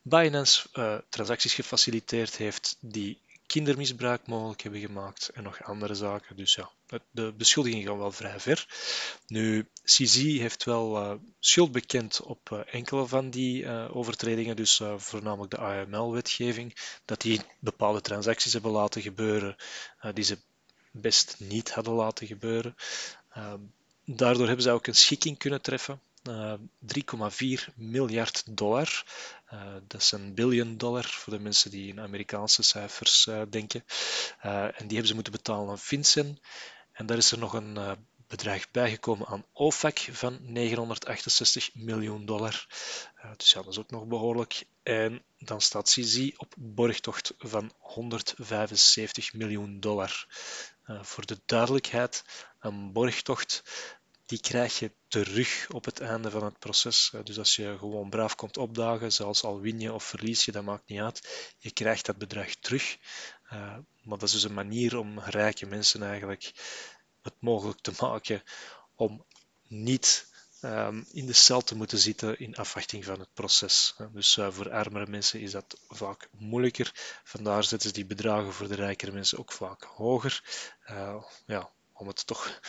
Binance 0.01 0.69
transacties 1.09 1.53
gefaciliteerd 1.53 2.35
heeft 2.35 2.77
die 2.79 3.21
kindermisbruik 3.49 4.27
mogelijk 4.27 4.61
hebben 4.61 4.79
gemaakt 4.79 5.29
en 5.29 5.43
nog 5.43 5.63
andere 5.63 5.95
zaken. 5.95 6.35
Dus 6.35 6.55
ja, 6.55 6.71
de 7.11 7.33
beschuldigingen 7.37 7.87
gaan 7.87 7.97
wel 7.97 8.11
vrij 8.11 8.39
ver. 8.39 8.67
Nu, 9.27 9.69
CZ 9.83 10.15
heeft 10.15 10.63
wel 10.63 10.97
uh, 10.97 11.13
schuld 11.39 11.71
bekend 11.71 12.21
op 12.21 12.49
uh, 12.49 12.59
enkele 12.65 13.07
van 13.07 13.29
die 13.29 13.63
uh, 13.63 13.95
overtredingen, 13.95 14.55
dus 14.55 14.81
voornamelijk 14.97 15.51
de 15.51 15.57
AML-wetgeving, 15.57 16.75
dat 17.05 17.21
die 17.21 17.41
bepaalde 17.59 18.01
transacties 18.01 18.53
hebben 18.53 18.71
laten 18.71 19.01
gebeuren 19.01 19.55
die 20.13 20.23
ze 20.23 20.37
best 20.91 21.35
niet 21.39 21.71
hadden 21.71 21.93
laten 21.93 22.27
gebeuren. 22.27 22.75
daardoor 24.05 24.45
hebben 24.45 24.63
ze 24.63 24.71
ook 24.71 24.87
een 24.87 24.95
schikking 24.95 25.37
kunnen 25.37 25.61
treffen 25.61 26.01
3,4 26.23 27.73
miljard 27.75 28.57
dollar. 28.57 29.05
Uh, 29.53 29.73
dat 29.87 30.01
is 30.01 30.11
een 30.11 30.33
billion 30.33 30.77
dollar 30.77 31.03
voor 31.03 31.33
de 31.33 31.39
mensen 31.39 31.71
die 31.71 31.87
in 31.87 31.99
Amerikaanse 31.99 32.63
cijfers 32.63 33.25
uh, 33.25 33.41
denken. 33.49 33.83
En 34.41 34.73
die 34.77 34.87
hebben 34.87 35.07
ze 35.07 35.13
moeten 35.13 35.33
betalen 35.33 35.69
aan 35.69 35.79
FinCEN. 35.79 36.39
En 36.91 37.05
daar 37.05 37.17
is 37.17 37.31
er 37.31 37.37
nog 37.37 37.53
een 37.53 37.97
bedrag 38.27 38.71
bijgekomen 38.71 39.27
aan 39.27 39.45
OFAC 39.53 39.99
van 40.11 40.39
968 40.41 41.75
miljoen 41.75 42.25
dollar. 42.25 42.67
dus 43.37 43.51
ja, 43.51 43.61
dat 43.61 43.71
is 43.71 43.79
ook 43.79 43.91
nog 43.91 44.05
behoorlijk. 44.05 44.65
En 44.83 45.23
dan 45.37 45.61
staat 45.61 45.89
CZ 45.89 46.31
op 46.37 46.53
borgtocht 46.57 47.33
van 47.37 47.71
175 47.77 49.33
miljoen 49.33 49.79
dollar. 49.79 50.27
Voor 51.01 51.25
de 51.25 51.41
duidelijkheid, 51.45 52.23
een 52.59 52.91
borgtocht 52.91 53.63
die 54.29 54.39
krijg 54.39 54.79
je 54.79 54.91
terug 55.07 55.67
op 55.69 55.85
het 55.85 55.99
einde 55.99 56.29
van 56.29 56.43
het 56.43 56.59
proces. 56.59 57.13
Dus 57.23 57.37
als 57.37 57.55
je 57.55 57.77
gewoon 57.77 58.09
braaf 58.09 58.35
komt 58.35 58.57
opdagen, 58.57 59.11
zelfs 59.11 59.43
al 59.43 59.59
win 59.59 59.79
je 59.79 59.93
of 59.93 60.03
verlies 60.03 60.45
je, 60.45 60.51
dat 60.51 60.63
maakt 60.63 60.87
niet 60.87 60.99
uit. 60.99 61.53
Je 61.57 61.71
krijgt 61.71 62.05
dat 62.05 62.17
bedrag 62.17 62.55
terug. 62.55 62.97
Uh, 63.45 63.77
maar 64.01 64.17
dat 64.17 64.23
is 64.23 64.31
dus 64.31 64.43
een 64.43 64.53
manier 64.53 64.97
om 64.97 65.19
rijke 65.19 65.65
mensen 65.65 66.03
eigenlijk 66.03 66.51
het 67.21 67.33
mogelijk 67.39 67.79
te 67.79 67.91
maken 67.99 68.43
om 68.95 69.25
niet 69.67 70.27
um, 70.61 71.05
in 71.11 71.25
de 71.25 71.33
cel 71.33 71.61
te 71.61 71.75
moeten 71.75 71.99
zitten 71.99 72.39
in 72.39 72.55
afwachting 72.55 73.05
van 73.05 73.19
het 73.19 73.33
proces. 73.33 73.95
Dus 74.13 74.37
uh, 74.37 74.51
voor 74.51 74.71
armere 74.71 75.07
mensen 75.07 75.39
is 75.39 75.51
dat 75.51 75.79
vaak 75.87 76.29
moeilijker. 76.37 76.91
Vandaar 77.23 77.63
zetten 77.63 77.89
ze 77.89 77.95
die 77.95 78.05
bedragen 78.05 78.53
voor 78.53 78.67
de 78.67 78.75
rijkere 78.75 79.11
mensen 79.11 79.37
ook 79.37 79.51
vaak 79.51 79.83
hoger. 79.83 80.43
Ja, 81.45 81.71
om 81.93 82.07
het 82.07 82.27
toch 82.27 82.59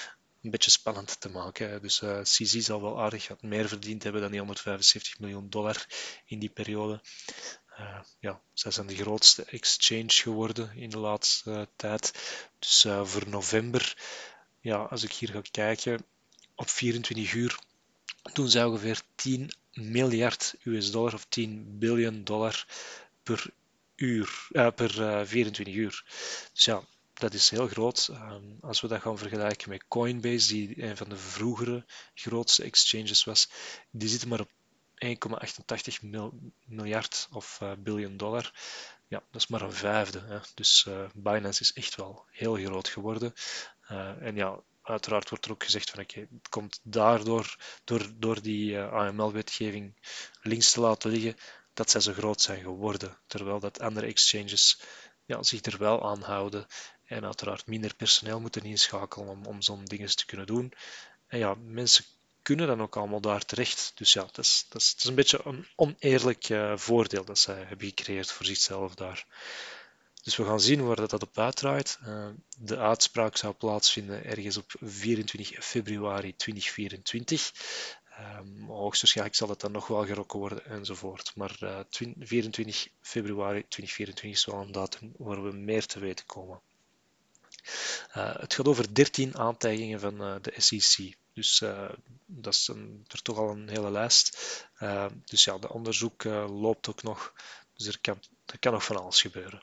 een 0.43 0.51
beetje 0.51 0.71
spannend 0.71 1.21
te 1.21 1.29
maken. 1.29 1.83
Dus 1.83 2.01
uh, 2.01 2.21
CZ 2.21 2.59
zal 2.59 2.83
wel 2.83 3.01
aardig 3.01 3.29
wat 3.29 3.43
meer 3.43 3.69
verdiend 3.69 4.03
hebben 4.03 4.21
dan 4.21 4.31
die 4.31 4.39
175 4.39 5.19
miljoen 5.19 5.51
dollar 5.51 5.87
in 6.25 6.39
die 6.39 6.49
periode. 6.49 7.01
Uh, 7.79 8.01
ja, 8.19 8.41
zij 8.53 8.71
zijn 8.71 8.87
de 8.87 8.97
grootste 8.97 9.45
exchange 9.45 10.11
geworden 10.11 10.77
in 10.77 10.91
de 10.91 10.99
laatste 10.99 11.51
uh, 11.51 11.63
tijd. 11.77 12.13
Dus 12.59 12.87
voor 13.03 13.29
november, 13.29 13.97
ja, 14.61 14.77
als 14.77 15.03
ik 15.03 15.13
hier 15.13 15.29
ga 15.29 15.41
kijken, 15.51 16.05
op 16.55 16.69
24 16.69 17.33
uur 17.33 17.59
doen 18.33 18.51
zij 18.51 18.65
ongeveer 18.65 19.01
10 19.15 19.51
miljard 19.73 20.55
US 20.63 20.91
dollar 20.91 21.15
of 21.15 21.25
10 21.25 21.79
biljoen 21.79 22.25
dollar 22.25 22.67
per 23.23 23.47
uur, 23.97 24.49
per 24.75 25.27
24 25.27 25.75
uur. 25.75 26.05
Dus 26.53 26.65
ja, 26.65 26.85
dat 27.21 27.35
is 27.35 27.51
heel 27.51 27.69
groot. 27.69 28.09
Ehm, 28.13 28.45
als 28.61 28.81
we 28.81 28.89
dat 28.89 29.01
gaan 29.01 29.19
vergelijken 29.19 29.69
met 29.69 29.85
Coinbase, 29.89 30.53
die 30.53 30.83
een 30.83 30.97
van 30.97 31.09
de 31.09 31.17
vroegere 31.17 31.85
grootste 32.15 32.63
exchanges 32.63 33.25
was, 33.25 33.51
die 33.91 34.09
zitten 34.09 34.29
maar 34.29 34.41
op 34.41 34.51
1,88 34.95 36.09
miljard 36.65 37.29
of 37.33 37.61
uh, 37.63 37.73
biljoen 37.79 38.17
dollar. 38.17 38.53
Ja, 39.09 39.23
dat 39.31 39.41
is 39.41 39.47
maar 39.47 39.63
een 39.63 39.73
vijfde. 39.73 40.21
Hè. 40.21 40.39
Dus 40.55 40.85
uh, 40.89 41.05
Binance 41.15 41.63
is 41.63 41.73
echt 41.73 41.95
wel 41.95 42.25
heel 42.31 42.55
groot 42.55 42.89
geworden. 42.89 43.33
Uh, 43.91 44.23
en 44.23 44.37
ja, 44.37 44.61
uiteraard 44.83 45.29
wordt 45.29 45.45
er 45.45 45.51
ook 45.51 45.65
gezegd 45.65 45.91
van 45.91 46.01
oké, 46.01 46.21
het 46.21 46.49
komt 46.49 46.81
daardoor, 46.83 47.57
door, 47.85 48.11
door 48.17 48.43
die 48.43 48.79
AML-wetgeving 48.79 49.95
links 50.43 50.73
te 50.73 50.81
laten 50.81 51.11
liggen, 51.11 51.37
dat 51.75 51.91
zij 51.91 52.01
zo 52.01 52.13
groot 52.13 52.41
zijn 52.41 52.63
geworden. 52.63 53.19
Terwijl 53.27 53.61
dat 53.61 53.81
andere 53.81 54.07
exchanges 54.07 54.81
ja, 55.25 55.43
zich 55.43 55.63
er 55.63 55.79
wel 55.79 56.09
aan 56.11 56.23
houden 56.23 56.67
en 57.11 57.25
uiteraard 57.25 57.67
minder 57.67 57.95
personeel 57.95 58.41
moeten 58.41 58.65
inschakelen 58.65 59.29
om, 59.29 59.47
om 59.47 59.63
zo'n 59.63 59.85
dingen 59.85 60.17
te 60.17 60.27
kunnen 60.27 60.47
doen. 60.47 60.73
En 61.27 61.39
ja, 61.39 61.55
mensen 61.55 62.05
kunnen 62.43 62.67
dan 62.67 62.83
ook 62.83 62.97
allemaal 62.97 63.21
daar 63.21 63.45
terecht. 63.45 63.93
Dus 63.95 64.13
ja, 64.13 64.21
dat 64.21 64.39
is, 64.39 64.67
dat 64.69 64.81
is, 64.81 65.05
een 65.05 65.15
beetje 65.15 65.41
een 65.45 65.67
oneerlijk 65.77 66.49
uh, 66.49 66.77
voordeel 66.77 67.25
dat 67.25 67.39
zij 67.39 67.65
hebben 67.65 67.87
gecreëerd 67.87 68.33
voor 68.33 68.47
zichzelf 68.47 68.95
daar. 68.95 69.27
Dus 70.23 70.37
we 70.37 70.45
gaan 70.45 70.61
zien 70.61 70.87
waar 70.87 70.97
dat, 71.09 71.23
op 71.23 71.39
uitdraait. 71.39 71.99
Uh, 72.07 72.29
de 72.59 72.79
uitspraak 72.79 73.37
zou 73.37 73.55
plaatsvinden 73.55 74.25
ergens 74.25 74.57
op 74.57 74.73
24 74.81 75.65
februari 75.65 76.37
2024. 76.37 77.53
Um, 78.39 78.69
hoogstwaarschijnlijk 78.69 79.37
zal 79.37 79.49
het 79.49 79.61
dan 79.61 79.73
nog 79.73 79.87
wel 79.87 80.07
gerokken 80.07 80.39
worden 80.39 80.65
enzovoort. 80.65 81.33
Maar 81.35 81.57
uh, 81.61 81.79
eh, 81.79 81.85
24 82.19 82.89
februari 83.01 83.65
2024 83.69 84.31
is 84.31 84.45
wel 84.45 84.61
een 84.61 84.73
datum 84.73 85.13
waar 85.17 85.43
we 85.43 85.53
meer 85.53 85.87
te 85.87 85.99
weten 85.99 86.27
komen. 86.27 86.61
Uh, 88.17 88.37
het 88.37 88.55
gaat 88.55 88.69
over 88.69 88.95
13 88.95 89.39
aantijgingen 89.39 90.01
van 90.01 90.23
uh, 90.23 90.35
de 90.43 90.55
SEC. 90.57 91.17
Dus 91.33 91.61
uh, 91.61 91.91
dat 92.27 92.55
is 92.55 92.69
een, 92.69 93.05
er 93.09 93.23
toch 93.23 93.39
al 93.39 93.51
een 93.51 93.69
hele 93.69 93.91
lijst. 93.91 94.39
dus 95.25 95.45
ja, 95.45 95.59
de 95.59 95.73
onderzoek 95.73 96.25
loopt 96.25 96.89
ook 96.89 97.03
nog. 97.03 97.33
Dus 97.77 97.87
er 97.87 97.99
kan, 98.01 98.23
er 98.47 98.59
kan 98.59 98.73
nog 98.73 98.85
van 98.85 98.97
alles 98.97 99.21
gebeuren. 99.21 99.63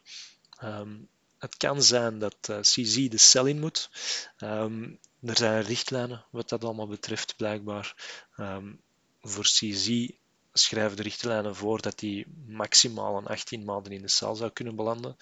Um, 0.63 1.07
het 1.37 1.57
kan 1.57 1.83
zijn 1.83 2.19
dat 2.19 2.37
CZ 2.61 3.07
de 3.07 3.17
cel 3.17 3.45
in 3.45 3.59
moet. 3.59 3.89
Um, 4.37 4.99
er 5.21 5.37
zijn 5.37 5.61
richtlijnen 5.61 6.25
wat 6.31 6.49
dat 6.49 6.63
allemaal 6.63 6.87
betreft, 6.87 7.35
blijkbaar. 7.35 7.95
Um, 8.37 8.81
voor 9.21 9.43
CZ 9.43 10.09
schrijven 10.57 10.97
de 10.97 11.03
richtlijnen 11.03 11.55
voor 11.55 11.81
dat 11.81 11.99
hij 11.99 12.25
maximaal 12.47 13.17
een 13.17 13.27
18 13.27 13.63
maanden 13.63 13.91
in 13.91 14.01
de 14.01 14.07
cel 14.07 14.35
zou 14.35 14.51
kunnen 14.51 14.75
belanden, 14.75 15.17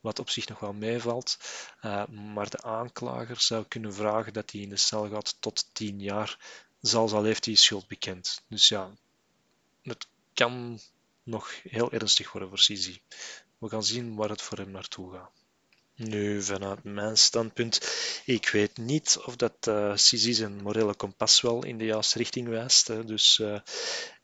wat 0.00 0.18
op 0.18 0.30
zich 0.30 0.48
nog 0.48 0.58
wel 0.58 0.72
meevalt. 0.72 1.36
Uh, 1.82 2.06
maar 2.06 2.50
de 2.50 2.62
aanklager 2.62 3.40
zou 3.40 3.64
kunnen 3.68 3.94
vragen 3.94 4.32
dat 4.32 4.50
hij 4.50 4.60
in 4.60 4.68
de 4.68 4.76
cel 4.76 5.08
gaat 5.08 5.36
tot 5.40 5.68
10 5.72 6.00
jaar, 6.00 6.38
zelfs 6.80 7.12
al 7.12 7.24
heeft 7.24 7.44
hij 7.44 7.54
schuld 7.54 7.86
bekend. 7.86 8.42
Dus 8.48 8.68
ja, 8.68 8.90
het 9.82 10.06
kan 10.34 10.80
nog 11.22 11.62
heel 11.62 11.92
ernstig 11.92 12.32
worden 12.32 12.48
voor 12.48 12.58
CZ. 12.58 12.98
We 13.58 13.68
gaan 13.68 13.84
zien 13.84 14.14
waar 14.14 14.28
het 14.28 14.42
voor 14.42 14.58
hem 14.58 14.70
naartoe 14.70 15.12
gaat. 15.12 15.30
Nu, 15.94 16.42
vanuit 16.42 16.84
mijn 16.84 17.16
standpunt, 17.16 17.80
ik 18.24 18.48
weet 18.48 18.76
niet 18.76 19.18
of 19.24 19.36
dat 19.36 19.66
uh, 19.68 19.94
CZ 19.94 20.30
zijn 20.30 20.62
morele 20.62 20.94
kompas 20.94 21.40
wel 21.40 21.64
in 21.64 21.78
de 21.78 21.84
juiste 21.84 22.18
richting 22.18 22.48
wijst. 22.48 22.88
Hè. 22.88 23.04
Dus 23.04 23.38
uh, 23.38 23.60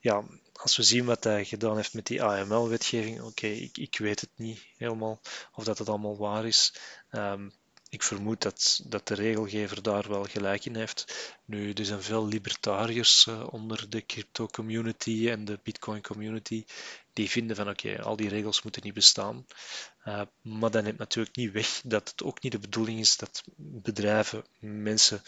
ja, 0.01 0.25
als 0.57 0.77
we 0.77 0.83
zien 0.83 1.05
wat 1.05 1.25
hij 1.25 1.45
gedaan 1.45 1.77
heeft 1.77 1.95
met 1.95 2.07
die 2.07 2.23
AML-wetgeving, 2.23 3.23
oké, 3.23 3.47
ik, 3.47 3.79
ik, 3.79 3.99
weet 3.99 4.21
het 4.21 4.31
niet 4.37 4.67
helemaal 4.77 5.21
of 5.53 5.65
dat 5.65 5.79
het 5.79 5.89
allemaal 5.89 6.17
waar 6.17 6.47
is. 6.47 6.75
Um, 7.11 7.53
ik 7.89 8.03
vermoed 8.03 8.43
dat, 8.43 8.81
dat 8.85 9.09
de 9.09 9.15
regelgever 9.15 9.83
daar 9.83 10.09
wel 10.09 10.25
gelijk 10.25 10.65
in 10.65 10.77
heeft. 10.77 11.35
Nu, 11.45 11.73
er 11.73 11.85
zijn 11.85 12.03
veel 12.03 12.27
libertariërs 12.27 13.27
uh, 13.27 13.47
onder 13.53 13.91
de 13.91 14.07
crypto-community 14.07 15.29
en 15.31 15.45
de 15.45 15.61
bitcoin-community 15.63 16.65
die 17.13 17.31
vinden 17.31 17.57
van 17.57 17.69
oké, 17.69 18.03
al 18.03 18.17
die 18.17 18.29
regels 18.29 18.63
moeten 18.63 18.83
niet 18.85 18.95
bestaan. 18.95 19.47
Uh, 20.05 20.23
maar 20.43 20.71
dat 20.71 20.83
neemt 20.83 20.99
natuurlijk 20.99 21.37
niet 21.37 21.53
weg 21.53 21.81
dat 21.85 22.09
het 22.09 22.23
ook 22.23 22.43
niet 22.43 22.53
de 22.53 22.59
bedoeling 22.59 22.99
is 22.99 23.17
dat 23.17 23.43
bedrijven 23.57 24.45
mensen 24.59 25.23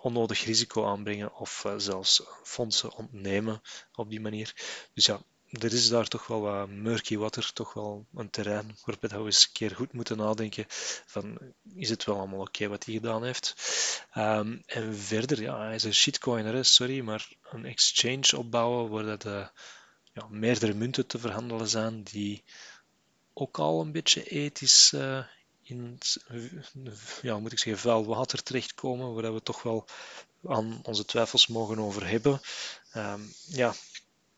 onnodig 0.00 0.44
risico 0.44 0.86
aanbrengen 0.86 1.34
of 1.34 1.64
uh, 1.66 1.74
zelfs 1.76 2.22
fondsen 2.42 2.94
ontnemen 2.94 3.62
op 3.94 4.10
die 4.10 4.20
manier. 4.20 4.54
Dus 4.94 5.06
ja, 5.06 5.20
er 5.50 5.72
is 5.72 5.88
daar 5.88 6.08
toch 6.08 6.26
wel 6.26 6.40
wat 6.40 6.68
murky 6.68 7.16
water, 7.16 7.52
toch 7.52 7.72
wel 7.72 8.06
een 8.14 8.30
terrein 8.30 8.76
waarbij 8.84 9.18
we 9.18 9.24
eens 9.24 9.44
een 9.44 9.52
keer 9.52 9.74
goed 9.74 9.92
moeten 9.92 10.16
nadenken 10.16 10.64
van 11.06 11.38
is 11.74 11.88
het 11.88 12.04
wel 12.04 12.18
allemaal 12.18 12.40
oké 12.40 12.68
wat 12.68 12.84
hij 12.84 12.94
gedaan 12.94 13.24
heeft. 13.24 13.54
Um, 14.16 14.62
en 14.66 14.96
verder, 14.96 15.42
ja, 15.42 15.58
hij 15.58 15.74
is 15.74 15.84
een 15.84 15.94
shitcoiner, 15.94 16.64
sorry, 16.64 17.00
maar 17.00 17.28
een 17.50 17.64
exchange 17.64 18.36
opbouwen 18.36 18.90
waar 18.90 19.04
dat, 19.04 19.24
uh, 19.24 19.46
ja, 20.12 20.26
meerdere 20.28 20.74
munten 20.74 21.06
te 21.06 21.18
verhandelen 21.18 21.68
zijn 21.68 22.02
die 22.02 22.44
ook 23.32 23.58
al 23.58 23.80
een 23.80 23.92
beetje 23.92 24.22
ethisch 24.24 24.92
uh, 24.92 25.24
in 25.70 25.98
ja, 27.22 27.38
moet 27.38 27.52
ik 27.52 27.58
zeggen, 27.58 27.82
vuil 27.82 28.06
water 28.06 28.42
terechtkomen, 28.42 29.14
waar 29.14 29.34
we 29.34 29.42
toch 29.42 29.62
wel 29.62 29.86
aan 30.44 30.80
onze 30.82 31.04
twijfels 31.04 31.46
mogen 31.46 31.78
over 31.78 32.08
hebben. 32.08 32.40
Um, 32.96 33.32
ja, 33.46 33.74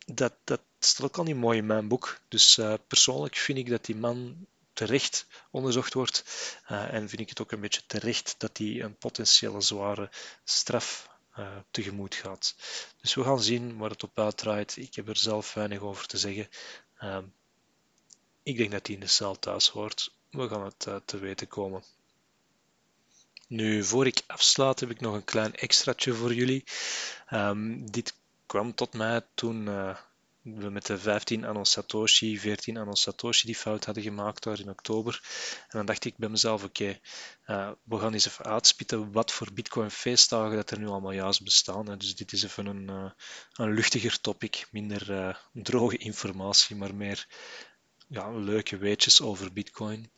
dat, 0.07 0.35
dat 0.45 0.61
staat 0.79 1.07
ook 1.07 1.19
al 1.19 1.25
niet 1.25 1.37
mooi 1.37 1.59
in 1.59 1.67
mijn 1.67 1.89
boek. 1.89 2.21
Dus 2.29 2.57
uh, 2.57 2.75
persoonlijk 2.87 3.37
vind 3.37 3.59
ik 3.59 3.69
dat 3.69 3.85
die 3.85 3.97
man 3.97 4.47
terecht 4.73 5.27
onderzocht 5.51 5.95
wordt. 5.95 6.25
Uh, 6.71 6.93
en 6.95 7.09
vind 7.09 7.21
ik 7.21 7.29
het 7.29 7.41
ook 7.41 7.53
een 7.53 7.61
beetje 7.61 7.87
terecht 7.87 8.35
dat 8.39 8.59
hij 8.59 8.83
een 8.83 8.97
potentiële 8.97 9.61
zware 9.61 10.11
straf 10.45 11.11
tegemoet 11.71 12.15
gaat. 12.15 12.55
Dus 13.01 13.15
we 13.15 13.25
gaan 13.25 13.43
zien 13.43 13.77
waar 13.77 13.91
het 13.91 14.03
op 14.03 14.19
uitdraait. 14.19 14.77
Ik 14.77 14.95
heb 14.95 15.09
er 15.09 15.17
zelf 15.17 15.55
weinig 15.55 15.81
over 15.81 16.07
te 16.07 16.19
zeggen. 16.19 16.49
Uh, 17.01 17.19
ik 18.43 18.57
denk 18.57 18.71
dat 18.71 18.87
hij 18.87 18.95
in 18.95 19.01
de 19.01 19.07
cel 19.07 19.39
thuis 19.39 19.69
hoort. 19.69 20.15
We 20.33 20.49
gaan 20.49 20.65
het 20.65 20.87
uh, 20.89 20.97
te 21.05 21.19
weten 21.19 21.49
komen. 21.49 21.83
Nu, 23.49 23.85
voor 23.85 24.07
ik 24.07 24.23
afsluit, 24.27 24.81
heb 24.81 24.91
ik 24.91 25.01
nog 25.01 25.15
een 25.15 25.25
klein 25.25 25.55
extraatje 25.55 26.15
voor 26.15 26.35
jullie. 26.35 26.65
Um, 27.31 27.91
dit 27.91 28.15
kwam 28.47 28.75
tot 28.75 28.95
mij 28.95 29.21
toen 29.35 29.69
we 30.43 30.71
met 30.71 30.87
de 30.87 30.99
15 30.99 31.45
Anno 31.45 31.65
Satoshi, 31.65 32.39
14 32.39 32.77
Anno 32.77 32.95
Satoshi 32.95 33.47
die 33.47 33.57
fout 33.57 33.85
hadden 33.85 34.03
gemaakt 34.03 34.43
daar 34.43 34.61
in 34.61 34.71
oktober. 34.71 35.21
En 35.61 35.77
dan 35.77 35.87
dacht 35.87 36.05
ik 36.05 36.17
bij 36.17 36.29
mezelf, 36.29 36.65
oké, 36.65 36.99
uh, 37.47 37.71
we 37.83 37.99
gaan 37.99 38.13
eens 38.13 38.27
even 38.27 38.45
uitspitten 38.45 39.13
wat 39.13 39.33
voor 39.33 39.53
Bitcoin 39.53 39.91
feestdagen 39.91 40.57
dat 40.57 40.71
er 40.71 40.79
nu 40.79 40.87
allemaal 40.87 41.13
juist 41.13 41.45
bestaan. 41.45 41.89
Hè. 41.89 41.97
Dus 41.97 42.17
dit 42.17 42.33
is 42.33 42.43
even 42.43 42.67
een, 42.67 43.13
een 43.53 43.73
luchtiger 43.75 44.21
topic, 44.21 44.67
minder 44.71 45.39
droge 45.53 45.97
informatie, 45.97 46.77
maar 46.77 46.95
meer 46.95 47.27
ja, 48.13 48.31
leuke 48.31 48.77
weetjes 48.77 49.21
over 49.21 49.53
Bitcoin. 49.53 50.11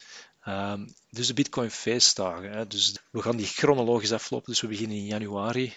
Um, 0.49 0.95
dus 1.11 1.27
de 1.27 1.35
Bitcoin 1.35 1.71
feestdagen. 1.71 2.51
Hè. 2.51 2.67
Dus 2.67 2.99
we 3.11 3.23
gaan 3.23 3.37
die 3.37 3.47
chronologisch 3.47 4.13
aflopen, 4.13 4.51
dus 4.51 4.61
we 4.61 4.67
beginnen 4.67 4.97
in 4.97 5.05
januari. 5.05 5.75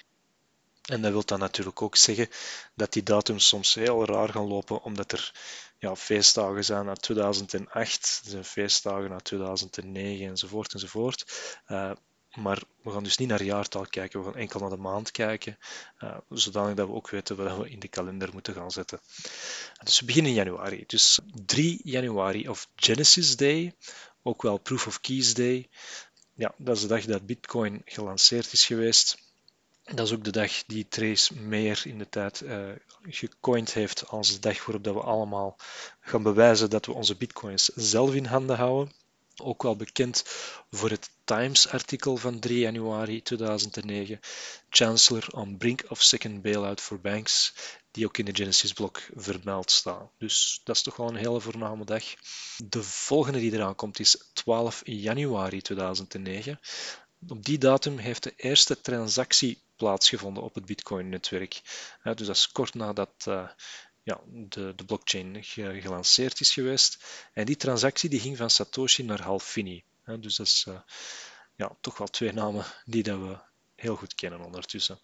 En 0.81 1.01
dat 1.01 1.11
wil 1.11 1.25
dan 1.25 1.39
natuurlijk 1.39 1.81
ook 1.81 1.95
zeggen 1.95 2.29
dat 2.75 2.93
die 2.93 3.03
datums 3.03 3.47
soms 3.47 3.73
heel 3.73 4.05
raar 4.05 4.29
gaan 4.29 4.47
lopen, 4.47 4.83
omdat 4.83 5.11
er 5.11 5.31
ja, 5.77 5.95
feestdagen 5.95 6.65
zijn 6.65 6.87
uit 6.87 7.01
2008, 7.01 8.21
er 8.23 8.29
zijn 8.29 8.45
feestdagen 8.45 9.11
uit 9.11 9.23
2009 9.23 10.27
enzovoort 10.27 10.73
enzovoort. 10.73 11.25
Uh, 11.67 11.91
maar 12.37 12.61
we 12.81 12.91
gaan 12.91 13.03
dus 13.03 13.17
niet 13.17 13.27
naar 13.27 13.43
jaartal 13.43 13.85
kijken, 13.89 14.19
we 14.19 14.25
gaan 14.25 14.35
enkel 14.35 14.59
naar 14.59 14.69
de 14.69 14.77
maand 14.77 15.11
kijken, 15.11 15.57
uh, 15.99 16.17
zodanig 16.29 16.75
dat 16.75 16.87
we 16.87 16.93
ook 16.93 17.09
weten 17.09 17.35
wat 17.35 17.57
we 17.57 17.69
in 17.69 17.79
de 17.79 17.87
kalender 17.87 18.29
moeten 18.33 18.53
gaan 18.53 18.71
zetten. 18.71 18.99
Dus 19.83 19.99
we 19.99 20.05
beginnen 20.05 20.31
in 20.31 20.37
januari. 20.37 20.83
Dus 20.87 21.19
3 21.45 21.79
januari 21.83 22.49
of 22.49 22.67
Genesis 22.75 23.35
Day, 23.35 23.75
ook 24.23 24.41
wel 24.41 24.57
Proof 24.57 24.87
of 24.87 25.01
Keys 25.01 25.33
Day. 25.33 25.69
Ja, 26.33 26.53
dat 26.57 26.75
is 26.75 26.81
de 26.81 26.87
dag 26.87 27.05
dat 27.05 27.25
Bitcoin 27.25 27.81
gelanceerd 27.85 28.53
is 28.53 28.65
geweest. 28.65 29.17
Dat 29.83 30.05
is 30.05 30.13
ook 30.13 30.23
de 30.23 30.31
dag 30.31 30.65
die 30.65 30.87
Trace 30.87 31.35
meer 31.35 31.81
in 31.85 31.97
de 31.97 32.09
tijd 32.09 32.41
uh, 32.41 32.69
gecoind 33.03 33.73
heeft 33.73 34.07
als 34.07 34.33
de 34.33 34.39
dag 34.39 34.65
waarop 34.65 34.83
dat 34.83 34.93
we 34.93 35.01
allemaal 35.01 35.57
gaan 35.99 36.23
bewijzen 36.23 36.69
dat 36.69 36.85
we 36.85 36.93
onze 36.93 37.15
bitcoins 37.15 37.65
zelf 37.75 38.13
in 38.13 38.25
handen 38.25 38.55
houden. 38.57 38.93
Ook 39.43 39.63
wel 39.63 39.75
bekend 39.75 40.23
voor 40.69 40.89
het 40.89 41.09
Times-artikel 41.23 42.17
van 42.17 42.39
3 42.39 42.59
januari 42.59 43.21
2009, 43.21 44.19
Chancellor 44.69 45.27
on 45.33 45.57
brink 45.57 45.83
of 45.87 46.01
second 46.01 46.41
bailout 46.41 46.81
for 46.81 46.99
banks, 46.99 47.53
die 47.91 48.05
ook 48.05 48.17
in 48.17 48.25
de 48.25 48.35
Genesis-blok 48.35 49.01
vermeld 49.15 49.71
staat. 49.71 50.11
Dus 50.17 50.61
dat 50.63 50.75
is 50.75 50.81
toch 50.81 50.95
wel 50.95 51.07
een 51.07 51.15
hele 51.15 51.39
voorname 51.39 51.85
dag. 51.85 52.03
De 52.57 52.83
volgende 52.83 53.39
die 53.39 53.53
eraan 53.53 53.75
komt 53.75 53.99
is 53.99 54.29
12 54.33 54.81
januari 54.85 55.61
2009. 55.61 56.59
Op 57.27 57.45
die 57.45 57.57
datum 57.57 57.97
heeft 57.97 58.23
de 58.23 58.33
eerste 58.35 58.81
transactie 58.81 59.61
plaatsgevonden 59.75 60.43
op 60.43 60.55
het 60.55 60.65
Bitcoin-netwerk. 60.65 61.61
dus 62.03 62.27
dat 62.27 62.35
is 62.35 62.51
kort 62.51 62.73
nadat 62.73 63.25
uh, 63.27 63.49
ja, 64.07 64.19
de, 64.25 64.73
de 64.75 64.85
blockchain 64.85 65.43
gelanceerd 65.81 66.39
is 66.39 66.53
geweest. 66.53 66.97
En 67.33 67.45
die 67.45 67.55
transactie 67.55 68.09
die 68.09 68.19
ging 68.19 68.37
van 68.37 68.49
Satoshi 68.49 69.03
naar 69.03 69.21
Halfini. 69.21 69.83
dus 70.19 70.35
dat 70.35 70.47
is 70.47 70.65
uh, 70.67 70.79
ja, 71.55 71.75
toch 71.81 71.97
wel 71.97 72.07
twee 72.07 72.31
namen 72.31 72.65
die 72.85 73.03
dat 73.03 73.19
we 73.19 73.37
heel 73.75 73.95
goed 73.95 74.15
kennen 74.15 74.41
ondertussen. 74.41 74.99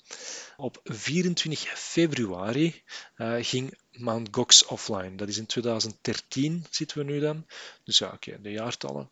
Op 0.57 0.79
24 0.83 1.79
februari 1.79 2.83
uh, 3.17 3.36
ging 3.39 3.77
Mt. 3.91 4.27
Gox 4.31 4.65
offline. 4.65 5.15
Dat 5.15 5.27
is 5.27 5.38
in 5.38 5.45
2013 5.45 6.65
zitten 6.69 6.98
we 6.98 7.03
nu 7.03 7.19
dan. 7.19 7.45
Dus 7.83 7.98
ja, 7.98 8.12
oké, 8.13 8.41
de 8.41 8.51
jaartallen. 8.51 9.10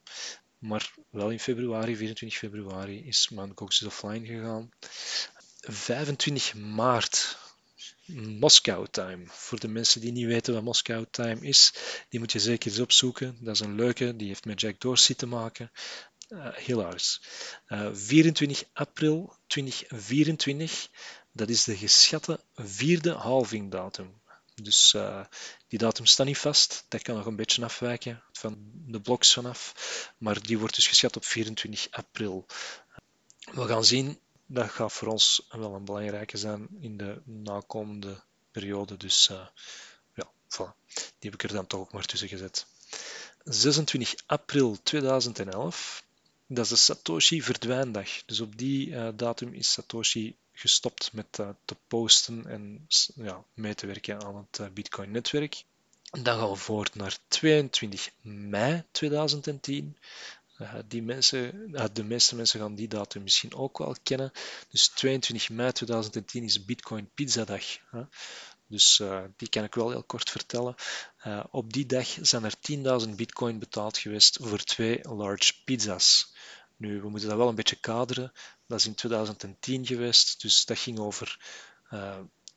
Maar 0.57 0.91
wel 1.09 1.29
in 1.29 1.39
februari, 1.39 1.95
24 1.95 2.39
februari, 2.39 3.07
is 3.07 3.29
Mt. 3.29 3.51
Gox 3.55 3.83
offline 3.83 4.25
gegaan. 4.25 4.71
25 5.59 6.55
maart 6.55 7.37
Moscow 8.15 8.87
Time. 8.87 9.23
Voor 9.27 9.59
de 9.59 9.67
mensen 9.67 10.01
die 10.01 10.11
niet 10.11 10.25
weten 10.25 10.53
wat 10.53 10.63
Moscow 10.63 11.05
Time 11.11 11.47
is, 11.47 11.73
die 12.09 12.19
moet 12.19 12.31
je 12.31 12.39
zeker 12.39 12.71
eens 12.71 12.79
opzoeken. 12.79 13.37
Dat 13.39 13.53
is 13.55 13.59
een 13.59 13.75
leuke, 13.75 14.15
die 14.15 14.27
heeft 14.27 14.45
met 14.45 14.61
Jack 14.61 14.79
Dorsey 14.79 15.15
te 15.15 15.25
maken. 15.25 15.71
Uh, 16.29 16.53
hilarisch. 16.55 17.21
Uh, 17.67 17.89
24 17.93 18.63
april 18.73 19.35
2024, 19.47 20.87
dat 21.31 21.49
is 21.49 21.63
de 21.63 21.77
geschatte 21.77 22.39
vierde 22.55 23.11
halving 23.11 23.71
datum. 23.71 24.21
Dus 24.55 24.93
uh, 24.93 25.23
die 25.67 25.79
datum 25.79 26.05
staat 26.05 26.25
niet 26.25 26.37
vast. 26.37 26.85
Dat 26.87 27.01
kan 27.01 27.15
nog 27.15 27.25
een 27.25 27.35
beetje 27.35 27.63
afwijken 27.63 28.23
van 28.31 28.57
de 28.73 29.01
bloks 29.01 29.33
vanaf. 29.33 29.73
Maar 30.17 30.41
die 30.41 30.59
wordt 30.59 30.75
dus 30.75 30.87
geschat 30.87 31.15
op 31.15 31.25
24 31.25 31.87
april. 31.91 32.45
We 33.51 33.67
gaan 33.67 33.85
zien 33.85 34.19
dat 34.53 34.69
gaat 34.69 34.93
voor 34.93 35.07
ons 35.07 35.47
wel 35.49 35.73
een 35.73 35.85
belangrijke 35.85 36.37
zijn 36.37 36.67
in 36.79 36.97
de 36.97 37.21
nakomende 37.25 38.23
periode. 38.51 38.97
Dus 38.97 39.29
uh, 39.31 39.47
ja, 40.15 40.31
voilà. 40.47 40.75
die 40.93 41.29
heb 41.29 41.33
ik 41.33 41.43
er 41.43 41.53
dan 41.53 41.67
toch 41.67 41.79
ook 41.79 41.93
maar 41.93 42.05
tussen 42.05 42.27
gezet. 42.27 42.65
26 43.43 44.13
april 44.25 44.77
2011, 44.83 46.03
dat 46.47 46.63
is 46.63 46.69
de 46.69 46.75
Satoshi 46.75 47.41
verdwijndag. 47.41 48.25
Dus 48.25 48.39
op 48.39 48.57
die 48.57 48.87
uh, 48.87 49.09
datum 49.15 49.53
is 49.53 49.71
Satoshi 49.71 50.35
gestopt 50.53 51.13
met 51.13 51.37
uh, 51.39 51.49
te 51.65 51.75
posten 51.87 52.45
en 52.45 52.87
ja, 53.15 53.43
mee 53.53 53.75
te 53.75 53.87
werken 53.87 54.23
aan 54.23 54.47
het 54.51 54.73
Bitcoin-netwerk. 54.73 55.63
Dan 56.11 56.39
gaan 56.39 56.49
we 56.49 56.55
voort 56.55 56.95
naar 56.95 57.17
22 57.27 58.09
mei 58.21 58.83
2010. 58.91 59.97
Uh, 60.61 60.73
die 60.87 61.01
mensen, 61.01 61.69
uh, 61.71 61.85
de 61.93 62.03
meeste 62.03 62.35
mensen 62.35 62.59
gaan 62.59 62.75
die 62.75 62.87
datum 62.87 63.23
misschien 63.23 63.53
ook 63.55 63.77
wel 63.77 63.95
kennen. 64.03 64.31
Dus 64.69 64.87
22 64.87 65.49
mei 65.49 65.71
2010 65.71 66.43
is 66.43 66.65
Bitcoin 66.65 67.09
Pizza 67.13 67.45
Dag. 67.45 67.63
Dus 68.67 68.99
uh, 68.99 69.23
die 69.37 69.49
kan 69.49 69.63
ik 69.63 69.75
wel 69.75 69.89
heel 69.89 70.03
kort 70.03 70.29
vertellen. 70.29 70.75
op 71.51 71.73
die 71.73 71.85
dag 71.85 72.17
zijn 72.21 72.43
er 72.43 72.53
10.000 73.07 73.15
bitcoin 73.15 73.59
betaald 73.59 73.97
geweest 73.97 74.37
voor 74.41 74.63
twee 74.63 74.99
large 75.01 75.53
pizza's. 75.63 76.35
Nu, 76.77 77.01
we 77.01 77.09
moeten 77.09 77.29
dat 77.29 77.37
wel 77.37 77.47
een 77.47 77.55
beetje 77.55 77.79
kaderen. 77.79 78.31
Dat 78.67 78.79
is 78.79 78.85
in 78.85 78.95
2010 78.95 79.85
geweest, 79.85 80.41
dus 80.41 80.65
dat 80.65 80.79
ging 80.79 80.99
over 80.99 81.39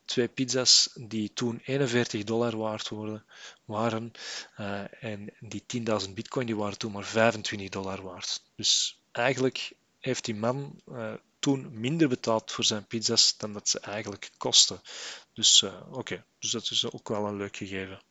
twee 0.04 0.28
pizza's 0.28 0.90
die 0.94 1.32
toen 1.32 1.60
41 1.64 2.24
dollar 2.24 2.56
waard 2.56 2.90
waren. 3.64 4.12
Uh, 4.60 5.02
en 5.02 5.34
die 5.40 5.64
10.000 6.06 6.10
bitcoin 6.14 6.46
die 6.46 6.56
waren 6.56 6.78
toen 6.78 6.92
maar 6.92 7.04
25 7.04 7.68
dollar 7.68 8.02
waard. 8.02 8.42
Dus 8.56 9.00
eigenlijk 9.12 9.72
heeft 9.98 10.24
die 10.24 10.34
man 10.34 10.80
uh, 10.88 11.14
toen 11.38 11.80
minder 11.80 12.08
betaald 12.08 12.52
voor 12.52 12.64
zijn 12.64 12.86
pizza's 12.86 13.36
dan 13.36 13.52
dat 13.52 13.68
ze 13.68 13.80
eigenlijk 13.80 14.30
kosten. 14.36 14.80
Dus 15.32 15.62
uh, 15.62 15.80
oké, 15.90 16.24
dus 16.38 16.50
dat 16.50 16.70
is 16.70 16.90
ook 16.90 17.08
wel 17.08 17.26
een 17.26 17.36
leuk 17.36 17.56
gegeven. 17.56 18.02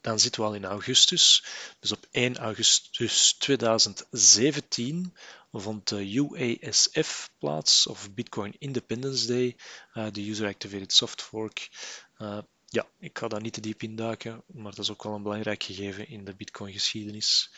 Dan 0.00 0.20
zitten 0.20 0.40
we 0.40 0.46
al 0.46 0.54
in 0.54 0.64
augustus. 0.64 1.44
Dus 1.80 1.92
op 1.92 2.06
1 2.10 2.36
augustus 2.36 3.32
2017 3.32 5.16
vond 5.60 5.88
de 5.88 6.14
UASF 6.14 7.30
plaats, 7.38 7.86
of 7.86 8.14
Bitcoin 8.14 8.54
Independence 8.58 9.26
Day, 9.26 9.56
uh, 9.94 10.06
de 10.12 10.30
User 10.30 10.48
Activated 10.48 10.92
Soft 10.92 11.22
Fork. 11.22 11.70
Uh, 12.18 12.38
ja, 12.66 12.86
ik 12.98 13.18
ga 13.18 13.28
daar 13.28 13.40
niet 13.40 13.52
te 13.52 13.60
diep 13.60 13.82
in 13.82 13.96
duiken, 13.96 14.42
maar 14.46 14.74
dat 14.74 14.84
is 14.84 14.90
ook 14.90 15.02
wel 15.02 15.14
een 15.14 15.22
belangrijk 15.22 15.62
gegeven 15.62 16.08
in 16.08 16.24
de 16.24 16.34
Bitcoin-geschiedenis. 16.34 17.50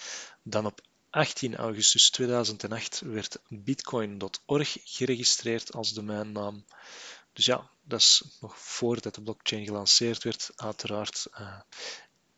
Dan 0.43 0.67
op 0.67 0.81
18 1.11 1.57
augustus 1.57 2.11
2008 2.11 3.01
werd 3.01 3.39
bitcoin.org 3.49 4.77
geregistreerd 4.85 5.73
als 5.73 5.93
domeinnaam. 5.93 6.65
Dus 7.33 7.45
ja, 7.45 7.71
dat 7.83 8.01
is 8.01 8.39
nog 8.41 8.59
voordat 8.59 9.15
de 9.15 9.23
blockchain 9.23 9.65
gelanceerd 9.65 10.23
werd, 10.23 10.51
uiteraard. 10.57 11.27
Uh, 11.41 11.61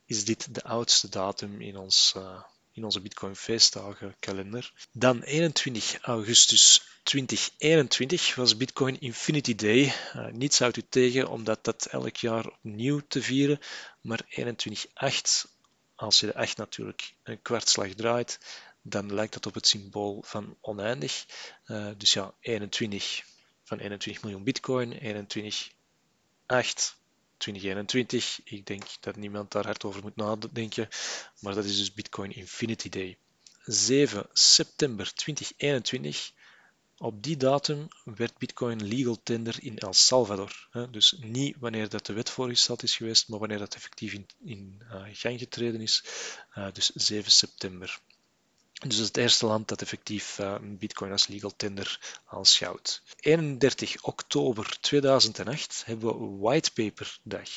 is 0.04 0.24
dit 0.24 0.54
de 0.54 0.62
oudste 0.62 1.08
datum 1.08 1.60
in, 1.60 1.76
ons, 1.76 2.14
in 2.76 2.84
onze 2.84 3.00
Bitcoin 3.00 3.36
feestdagen 3.36 4.16
kalender. 4.18 4.72
Dan 4.92 5.22
21 5.22 5.98
augustus 6.00 6.82
2021 7.02 8.34
was 8.34 8.56
Bitcoin 8.56 9.00
Infinity 9.00 9.54
Day. 9.54 9.84
Uh, 9.84 10.26
niets 10.26 10.58
houdt 10.58 10.76
u 10.76 10.82
tegen 10.88 11.28
om 11.28 11.44
dat 11.44 11.86
elk 11.90 12.16
jaar 12.16 12.46
opnieuw 12.46 13.00
te 13.08 13.22
vieren, 13.22 13.58
maar 14.00 14.20
21.8, 14.30 15.50
als 15.94 16.20
je 16.20 16.26
de 16.26 16.34
8 16.34 16.56
natuurlijk 16.56 17.14
een 17.22 17.42
kwartslag 17.42 17.88
draait, 17.88 18.38
dan 18.82 19.14
lijkt 19.14 19.32
dat 19.32 19.46
op 19.46 19.54
het 19.54 19.66
symbool 19.66 20.22
van 20.26 20.56
oneindig. 20.60 21.26
Uh, 21.66 21.90
dus 21.96 22.12
ja, 22.12 22.34
21 22.40 23.22
van 23.64 23.78
21 23.78 24.22
miljoen 24.22 24.44
bitcoin, 24.44 24.92
21, 24.92 25.70
8 26.46 26.96
2021. 27.36 28.40
Ik 28.44 28.66
denk 28.66 28.84
dat 29.00 29.16
niemand 29.16 29.52
daar 29.52 29.64
hard 29.64 29.84
over 29.84 30.02
moet 30.02 30.16
nadenken, 30.16 30.88
maar 31.40 31.54
dat 31.54 31.64
is 31.64 31.76
dus 31.76 31.92
Bitcoin 31.92 32.34
Infinity 32.34 32.88
Day. 32.88 33.18
7 33.64 34.26
september 34.32 35.14
2021. 35.14 36.32
Op 36.98 37.22
die 37.22 37.36
datum 37.36 37.88
werd 38.04 38.38
Bitcoin 38.38 38.88
legal 38.88 39.22
tender 39.22 39.56
in 39.62 39.78
El 39.78 39.92
Salvador. 39.92 40.68
Dus 40.90 41.16
niet 41.20 41.56
wanneer 41.58 41.88
dat 41.88 42.06
de 42.06 42.12
wet 42.12 42.30
voorgesteld 42.30 42.82
is 42.82 42.96
geweest, 42.96 43.28
maar 43.28 43.38
wanneer 43.38 43.58
dat 43.58 43.74
effectief 43.74 44.12
in, 44.12 44.26
in 44.44 44.82
uh, 44.82 45.02
gang 45.12 45.38
getreden 45.38 45.80
is. 45.80 46.04
Uh, 46.54 46.72
dus 46.72 46.86
7 46.94 47.30
september. 47.30 48.00
Dus 48.76 48.96
het 48.96 49.16
eerste 49.16 49.46
land 49.46 49.68
dat 49.68 49.82
effectief 49.82 50.38
uh, 50.38 50.54
Bitcoin 50.60 51.12
als 51.12 51.26
legal 51.26 51.52
tender 51.56 52.18
aanschouwt. 52.26 53.02
31 53.20 54.02
oktober 54.02 54.76
2008 54.80 55.82
hebben 55.86 56.08
we 56.08 56.38
Whitepaper 56.38 57.18
Dag. 57.22 57.48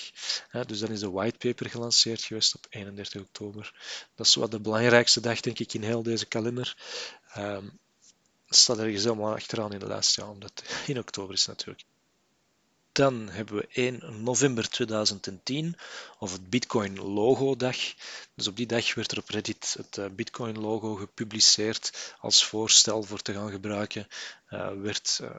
Uh, 0.52 0.62
dus 0.66 0.80
dan 0.80 0.90
is 0.90 1.00
de 1.00 1.10
Whitepaper 1.10 1.70
gelanceerd 1.70 2.24
geweest 2.24 2.56
op 2.56 2.66
31 2.70 3.22
oktober. 3.22 3.74
Dat 4.16 4.26
is 4.26 4.36
wat 4.36 4.52
de 4.52 4.60
belangrijkste 4.60 5.20
dag, 5.22 5.40
denk 5.40 5.60
ik, 5.60 5.74
in 5.74 5.84
heel 5.84 6.04
deze 6.04 6.26
kalender. 6.26 6.78
Um, 7.38 7.80
staat 8.50 8.78
ergens 8.78 9.04
helemaal 9.04 9.34
achteraan 9.34 9.74
in 9.74 9.80
de 9.80 9.88
lijst, 9.88 10.16
ja, 10.16 10.30
omdat 10.30 10.64
in 10.88 11.00
oktober 11.00 11.34
is 11.34 11.46
natuurlijk. 11.46 11.84
Dan 12.92 13.30
hebben 13.30 13.56
we 13.56 13.68
1 13.72 14.24
november 14.24 14.70
2010, 14.70 15.76
of 16.20 16.32
het 16.32 16.50
Bitcoin 16.50 17.00
Logo 17.00 17.56
Dag. 17.56 17.78
Dus 18.36 18.48
op 18.48 18.56
die 18.56 18.66
dag 18.66 18.94
werd 18.94 19.12
er 19.12 19.18
op 19.18 19.30
Reddit 19.30 19.76
het 19.78 19.98
eh, 19.98 20.06
Bitcoin 20.12 20.60
logo 20.60 20.96
gepubliceerd 20.96 22.16
als 22.20 22.46
voorstel 22.46 23.04
voor 23.04 23.22
te 23.22 23.34
gaan 23.34 23.52
gebruiken. 23.52 24.08
Uh, 24.50 24.72
werd 24.72 25.20
uh, 25.22 25.30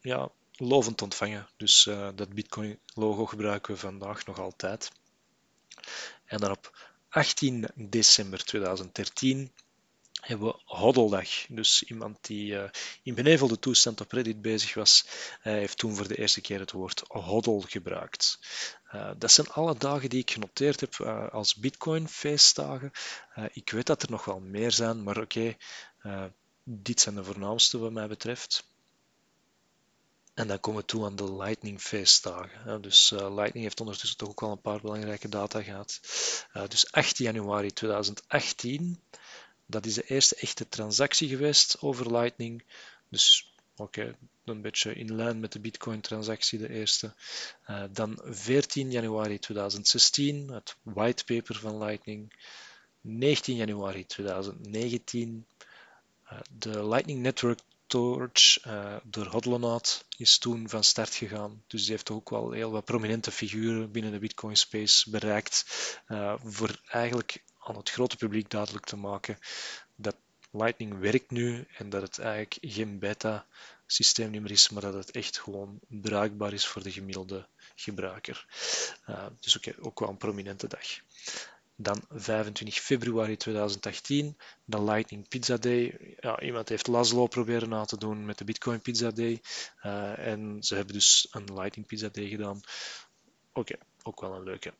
ja, 0.00 0.30
lovend 0.52 1.02
ontvangen. 1.02 1.48
Dus 1.56 1.88
dat 2.14 2.34
Bitcoin 2.34 2.78
logo 2.94 3.26
gebruiken 3.26 3.74
we 3.74 3.80
vandaag 3.80 4.26
nog 4.26 4.38
altijd. 4.38 4.90
En 6.24 6.38
dan 6.38 6.50
op 6.50 6.90
18 7.08 7.68
december 7.74 8.44
2013 8.44 9.52
hebben 10.20 10.48
we 10.48 10.60
Hoddeldag. 10.64 11.28
Dus 11.48 11.82
iemand 11.82 12.18
die 12.20 12.52
uh, 12.52 12.64
in 13.02 13.14
benevelde 13.14 13.58
toestand 13.58 14.00
op 14.00 14.12
Reddit 14.12 14.42
bezig 14.42 14.74
was, 14.74 15.06
heeft 15.40 15.78
toen 15.78 15.94
voor 15.94 16.08
de 16.08 16.16
eerste 16.16 16.40
keer 16.40 16.60
het 16.60 16.72
woord 16.72 17.02
hoddle 17.06 17.62
gebruikt. 17.66 18.38
Uh, 18.94 19.10
dat 19.18 19.32
zijn 19.32 19.48
alle 19.48 19.76
dagen 19.76 20.08
die 20.08 20.20
ik 20.20 20.30
genoteerd 20.30 20.80
heb 20.80 21.00
als 21.32 21.54
Bitcoin-feestdagen. 21.54 22.90
ik 23.52 23.70
weet 23.70 23.86
dat 23.86 24.02
er 24.02 24.10
nog 24.10 24.24
wel 24.24 24.40
meer 24.40 24.72
zijn, 24.72 25.02
maar 25.02 25.18
oké, 25.18 25.56
dit 26.64 27.00
zijn 27.00 27.14
de 27.14 27.24
voornaamste 27.24 27.78
wat 27.78 27.92
mij 27.92 28.08
betreft. 28.08 28.66
En 30.34 30.48
dan 30.48 30.60
komen 30.60 30.80
we 30.80 30.86
toe 30.86 31.04
aan 31.04 31.16
de 31.16 31.34
Lightning 31.34 31.80
feestdagen. 31.80 32.82
Dus 32.82 33.10
Lightning 33.10 33.64
heeft 33.64 33.80
ondertussen 33.80 34.18
toch 34.18 34.28
ook 34.28 34.40
wel 34.40 34.50
een 34.50 34.60
paar 34.60 34.80
belangrijke 34.80 35.28
data 35.28 35.62
gehad. 35.62 36.00
Dus 36.68 36.92
18 36.92 37.24
januari 37.24 37.72
2018 37.72 39.02
dat 39.70 39.86
is 39.86 39.94
de 39.94 40.02
eerste 40.06 40.34
echte 40.34 40.68
transactie 40.68 41.28
geweest 41.28 41.80
over 41.80 42.12
Lightning. 42.12 42.64
Dus 43.08 43.52
oké, 43.76 44.16
een 44.44 44.62
beetje 44.62 44.94
in 44.94 45.14
lijn 45.14 45.40
met 45.40 45.52
de 45.52 45.60
Bitcoin-transactie, 45.60 46.58
de 46.58 46.70
eerste. 46.70 47.14
Uh, 47.70 47.82
dan 47.90 48.18
14 48.24 48.90
januari 48.90 49.38
2016, 49.38 50.48
het 50.52 50.76
whitepaper 50.82 51.56
van 51.56 51.78
Lightning. 51.78 52.32
19 53.00 53.56
januari 53.56 54.06
2019, 54.06 55.46
uh, 56.24 56.38
de 56.50 56.88
Lightning 56.88 57.20
Network 57.20 57.60
Torch 57.86 58.66
uh, 58.66 58.96
door 59.04 59.26
Hodlonaut 59.26 60.04
is 60.16 60.38
toen 60.38 60.68
van 60.68 60.84
start 60.84 61.14
gegaan. 61.14 61.62
Dus 61.66 61.82
die 61.82 61.90
heeft 61.90 62.10
ook 62.10 62.30
wel 62.30 62.50
heel 62.50 62.70
wat 62.70 62.84
prominente 62.84 63.30
figuren 63.30 63.90
binnen 63.90 64.12
de 64.12 64.18
Bitcoin 64.18 64.56
space 64.56 65.10
bereikt. 65.10 65.64
Voor 66.42 66.80
eigenlijk 66.86 67.42
aan 67.68 67.76
het 67.76 67.90
grote 67.90 68.16
publiek 68.16 68.50
duidelijk 68.50 68.84
te 68.86 68.96
maken 68.96 69.38
dat 69.94 70.16
Lightning 70.50 70.98
werkt 70.98 71.30
nu 71.30 71.66
en 71.76 71.90
dat 71.90 72.02
het 72.02 72.18
eigenlijk 72.18 72.58
geen 72.60 72.98
beta 72.98 73.46
systeem 73.86 74.30
meer 74.30 74.50
is, 74.50 74.68
maar 74.68 74.82
dat 74.82 74.94
het 74.94 75.10
echt 75.10 75.38
gewoon 75.38 75.78
bruikbaar 75.88 76.52
is 76.52 76.66
voor 76.66 76.82
de 76.82 76.90
gemiddelde 76.90 77.48
gebruiker. 77.74 78.46
Uh, 79.08 79.26
dus 79.40 79.76
ook, 79.80 80.00
wel 80.00 80.08
een 80.08 80.16
prominente 80.16 80.66
dag. 80.66 80.86
Dan 81.76 82.02
25 82.10 82.74
februari 82.74 83.36
2018, 83.36 84.36
de 84.64 84.82
Lightning 84.82 85.28
Pizza 85.28 85.56
Day. 85.56 86.14
Ja, 86.20 86.40
iemand 86.40 86.68
heeft 86.68 86.86
Laszlo 86.86 87.26
proberen 87.26 87.68
na 87.68 87.84
te 87.84 87.98
doen 87.98 88.24
met 88.24 88.38
de 88.38 88.44
Bitcoin 88.44 88.80
Pizza 88.80 89.10
Day. 89.10 89.40
Uh, 89.82 90.18
en 90.18 90.62
ze 90.62 90.74
hebben 90.74 90.94
dus 90.94 91.28
een 91.30 91.54
Lightning 91.54 91.86
Pizza 91.86 92.08
Day 92.08 92.28
gedaan. 92.28 92.60
Oké, 93.52 93.74
ook 94.02 94.20
wel 94.20 94.34
een 94.34 94.44
leuke. 94.44 94.72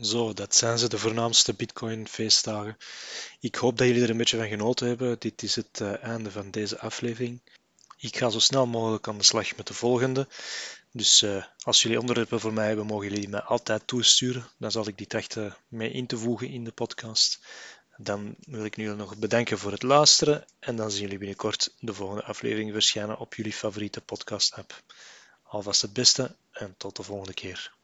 Zo, 0.00 0.32
dat 0.32 0.54
zijn 0.54 0.78
ze, 0.78 0.88
de 0.88 0.98
voornaamste 0.98 1.54
Bitcoin-feestdagen. 1.54 2.76
Ik 3.40 3.54
hoop 3.54 3.78
dat 3.78 3.86
jullie 3.86 4.02
er 4.02 4.10
een 4.10 4.16
beetje 4.16 4.36
van 4.36 4.48
genoten 4.48 4.86
hebben. 4.86 5.18
Dit 5.18 5.42
is 5.42 5.56
het 5.56 5.80
uh, 5.82 6.02
einde 6.02 6.30
van 6.30 6.50
deze 6.50 6.78
aflevering. 6.78 7.40
Ik 7.96 8.16
ga 8.16 8.28
zo 8.28 8.38
snel 8.38 8.66
mogelijk 8.66 9.08
aan 9.08 9.18
de 9.18 9.24
slag 9.24 9.56
met 9.56 9.66
de 9.66 9.74
volgende. 9.74 10.28
Dus 10.92 11.22
uh, 11.22 11.44
als 11.58 11.82
jullie 11.82 12.00
onderwerpen 12.00 12.40
voor 12.40 12.52
mij 12.52 12.66
hebben, 12.66 12.86
mogen 12.86 13.08
jullie 13.08 13.28
mij 13.28 13.40
altijd 13.40 13.86
toesturen. 13.86 14.48
Dan 14.58 14.70
zal 14.70 14.86
ik 14.86 14.98
die 14.98 15.06
trachten 15.06 15.56
mee 15.68 15.90
in 15.90 16.06
te 16.06 16.18
voegen 16.18 16.48
in 16.48 16.64
de 16.64 16.72
podcast. 16.72 17.40
Dan 17.96 18.34
wil 18.40 18.64
ik 18.64 18.76
jullie 18.76 18.94
nog 18.94 19.16
bedanken 19.16 19.58
voor 19.58 19.72
het 19.72 19.82
luisteren. 19.82 20.44
En 20.58 20.76
dan 20.76 20.90
zien 20.90 21.02
jullie 21.02 21.18
binnenkort 21.18 21.74
de 21.78 21.94
volgende 21.94 22.24
aflevering 22.24 22.72
verschijnen 22.72 23.18
op 23.18 23.34
jullie 23.34 23.52
favoriete 23.52 24.00
podcast-app. 24.00 24.82
Alvast 25.42 25.82
het 25.82 25.92
beste 25.92 26.36
en 26.50 26.74
tot 26.76 26.96
de 26.96 27.02
volgende 27.02 27.34
keer. 27.34 27.76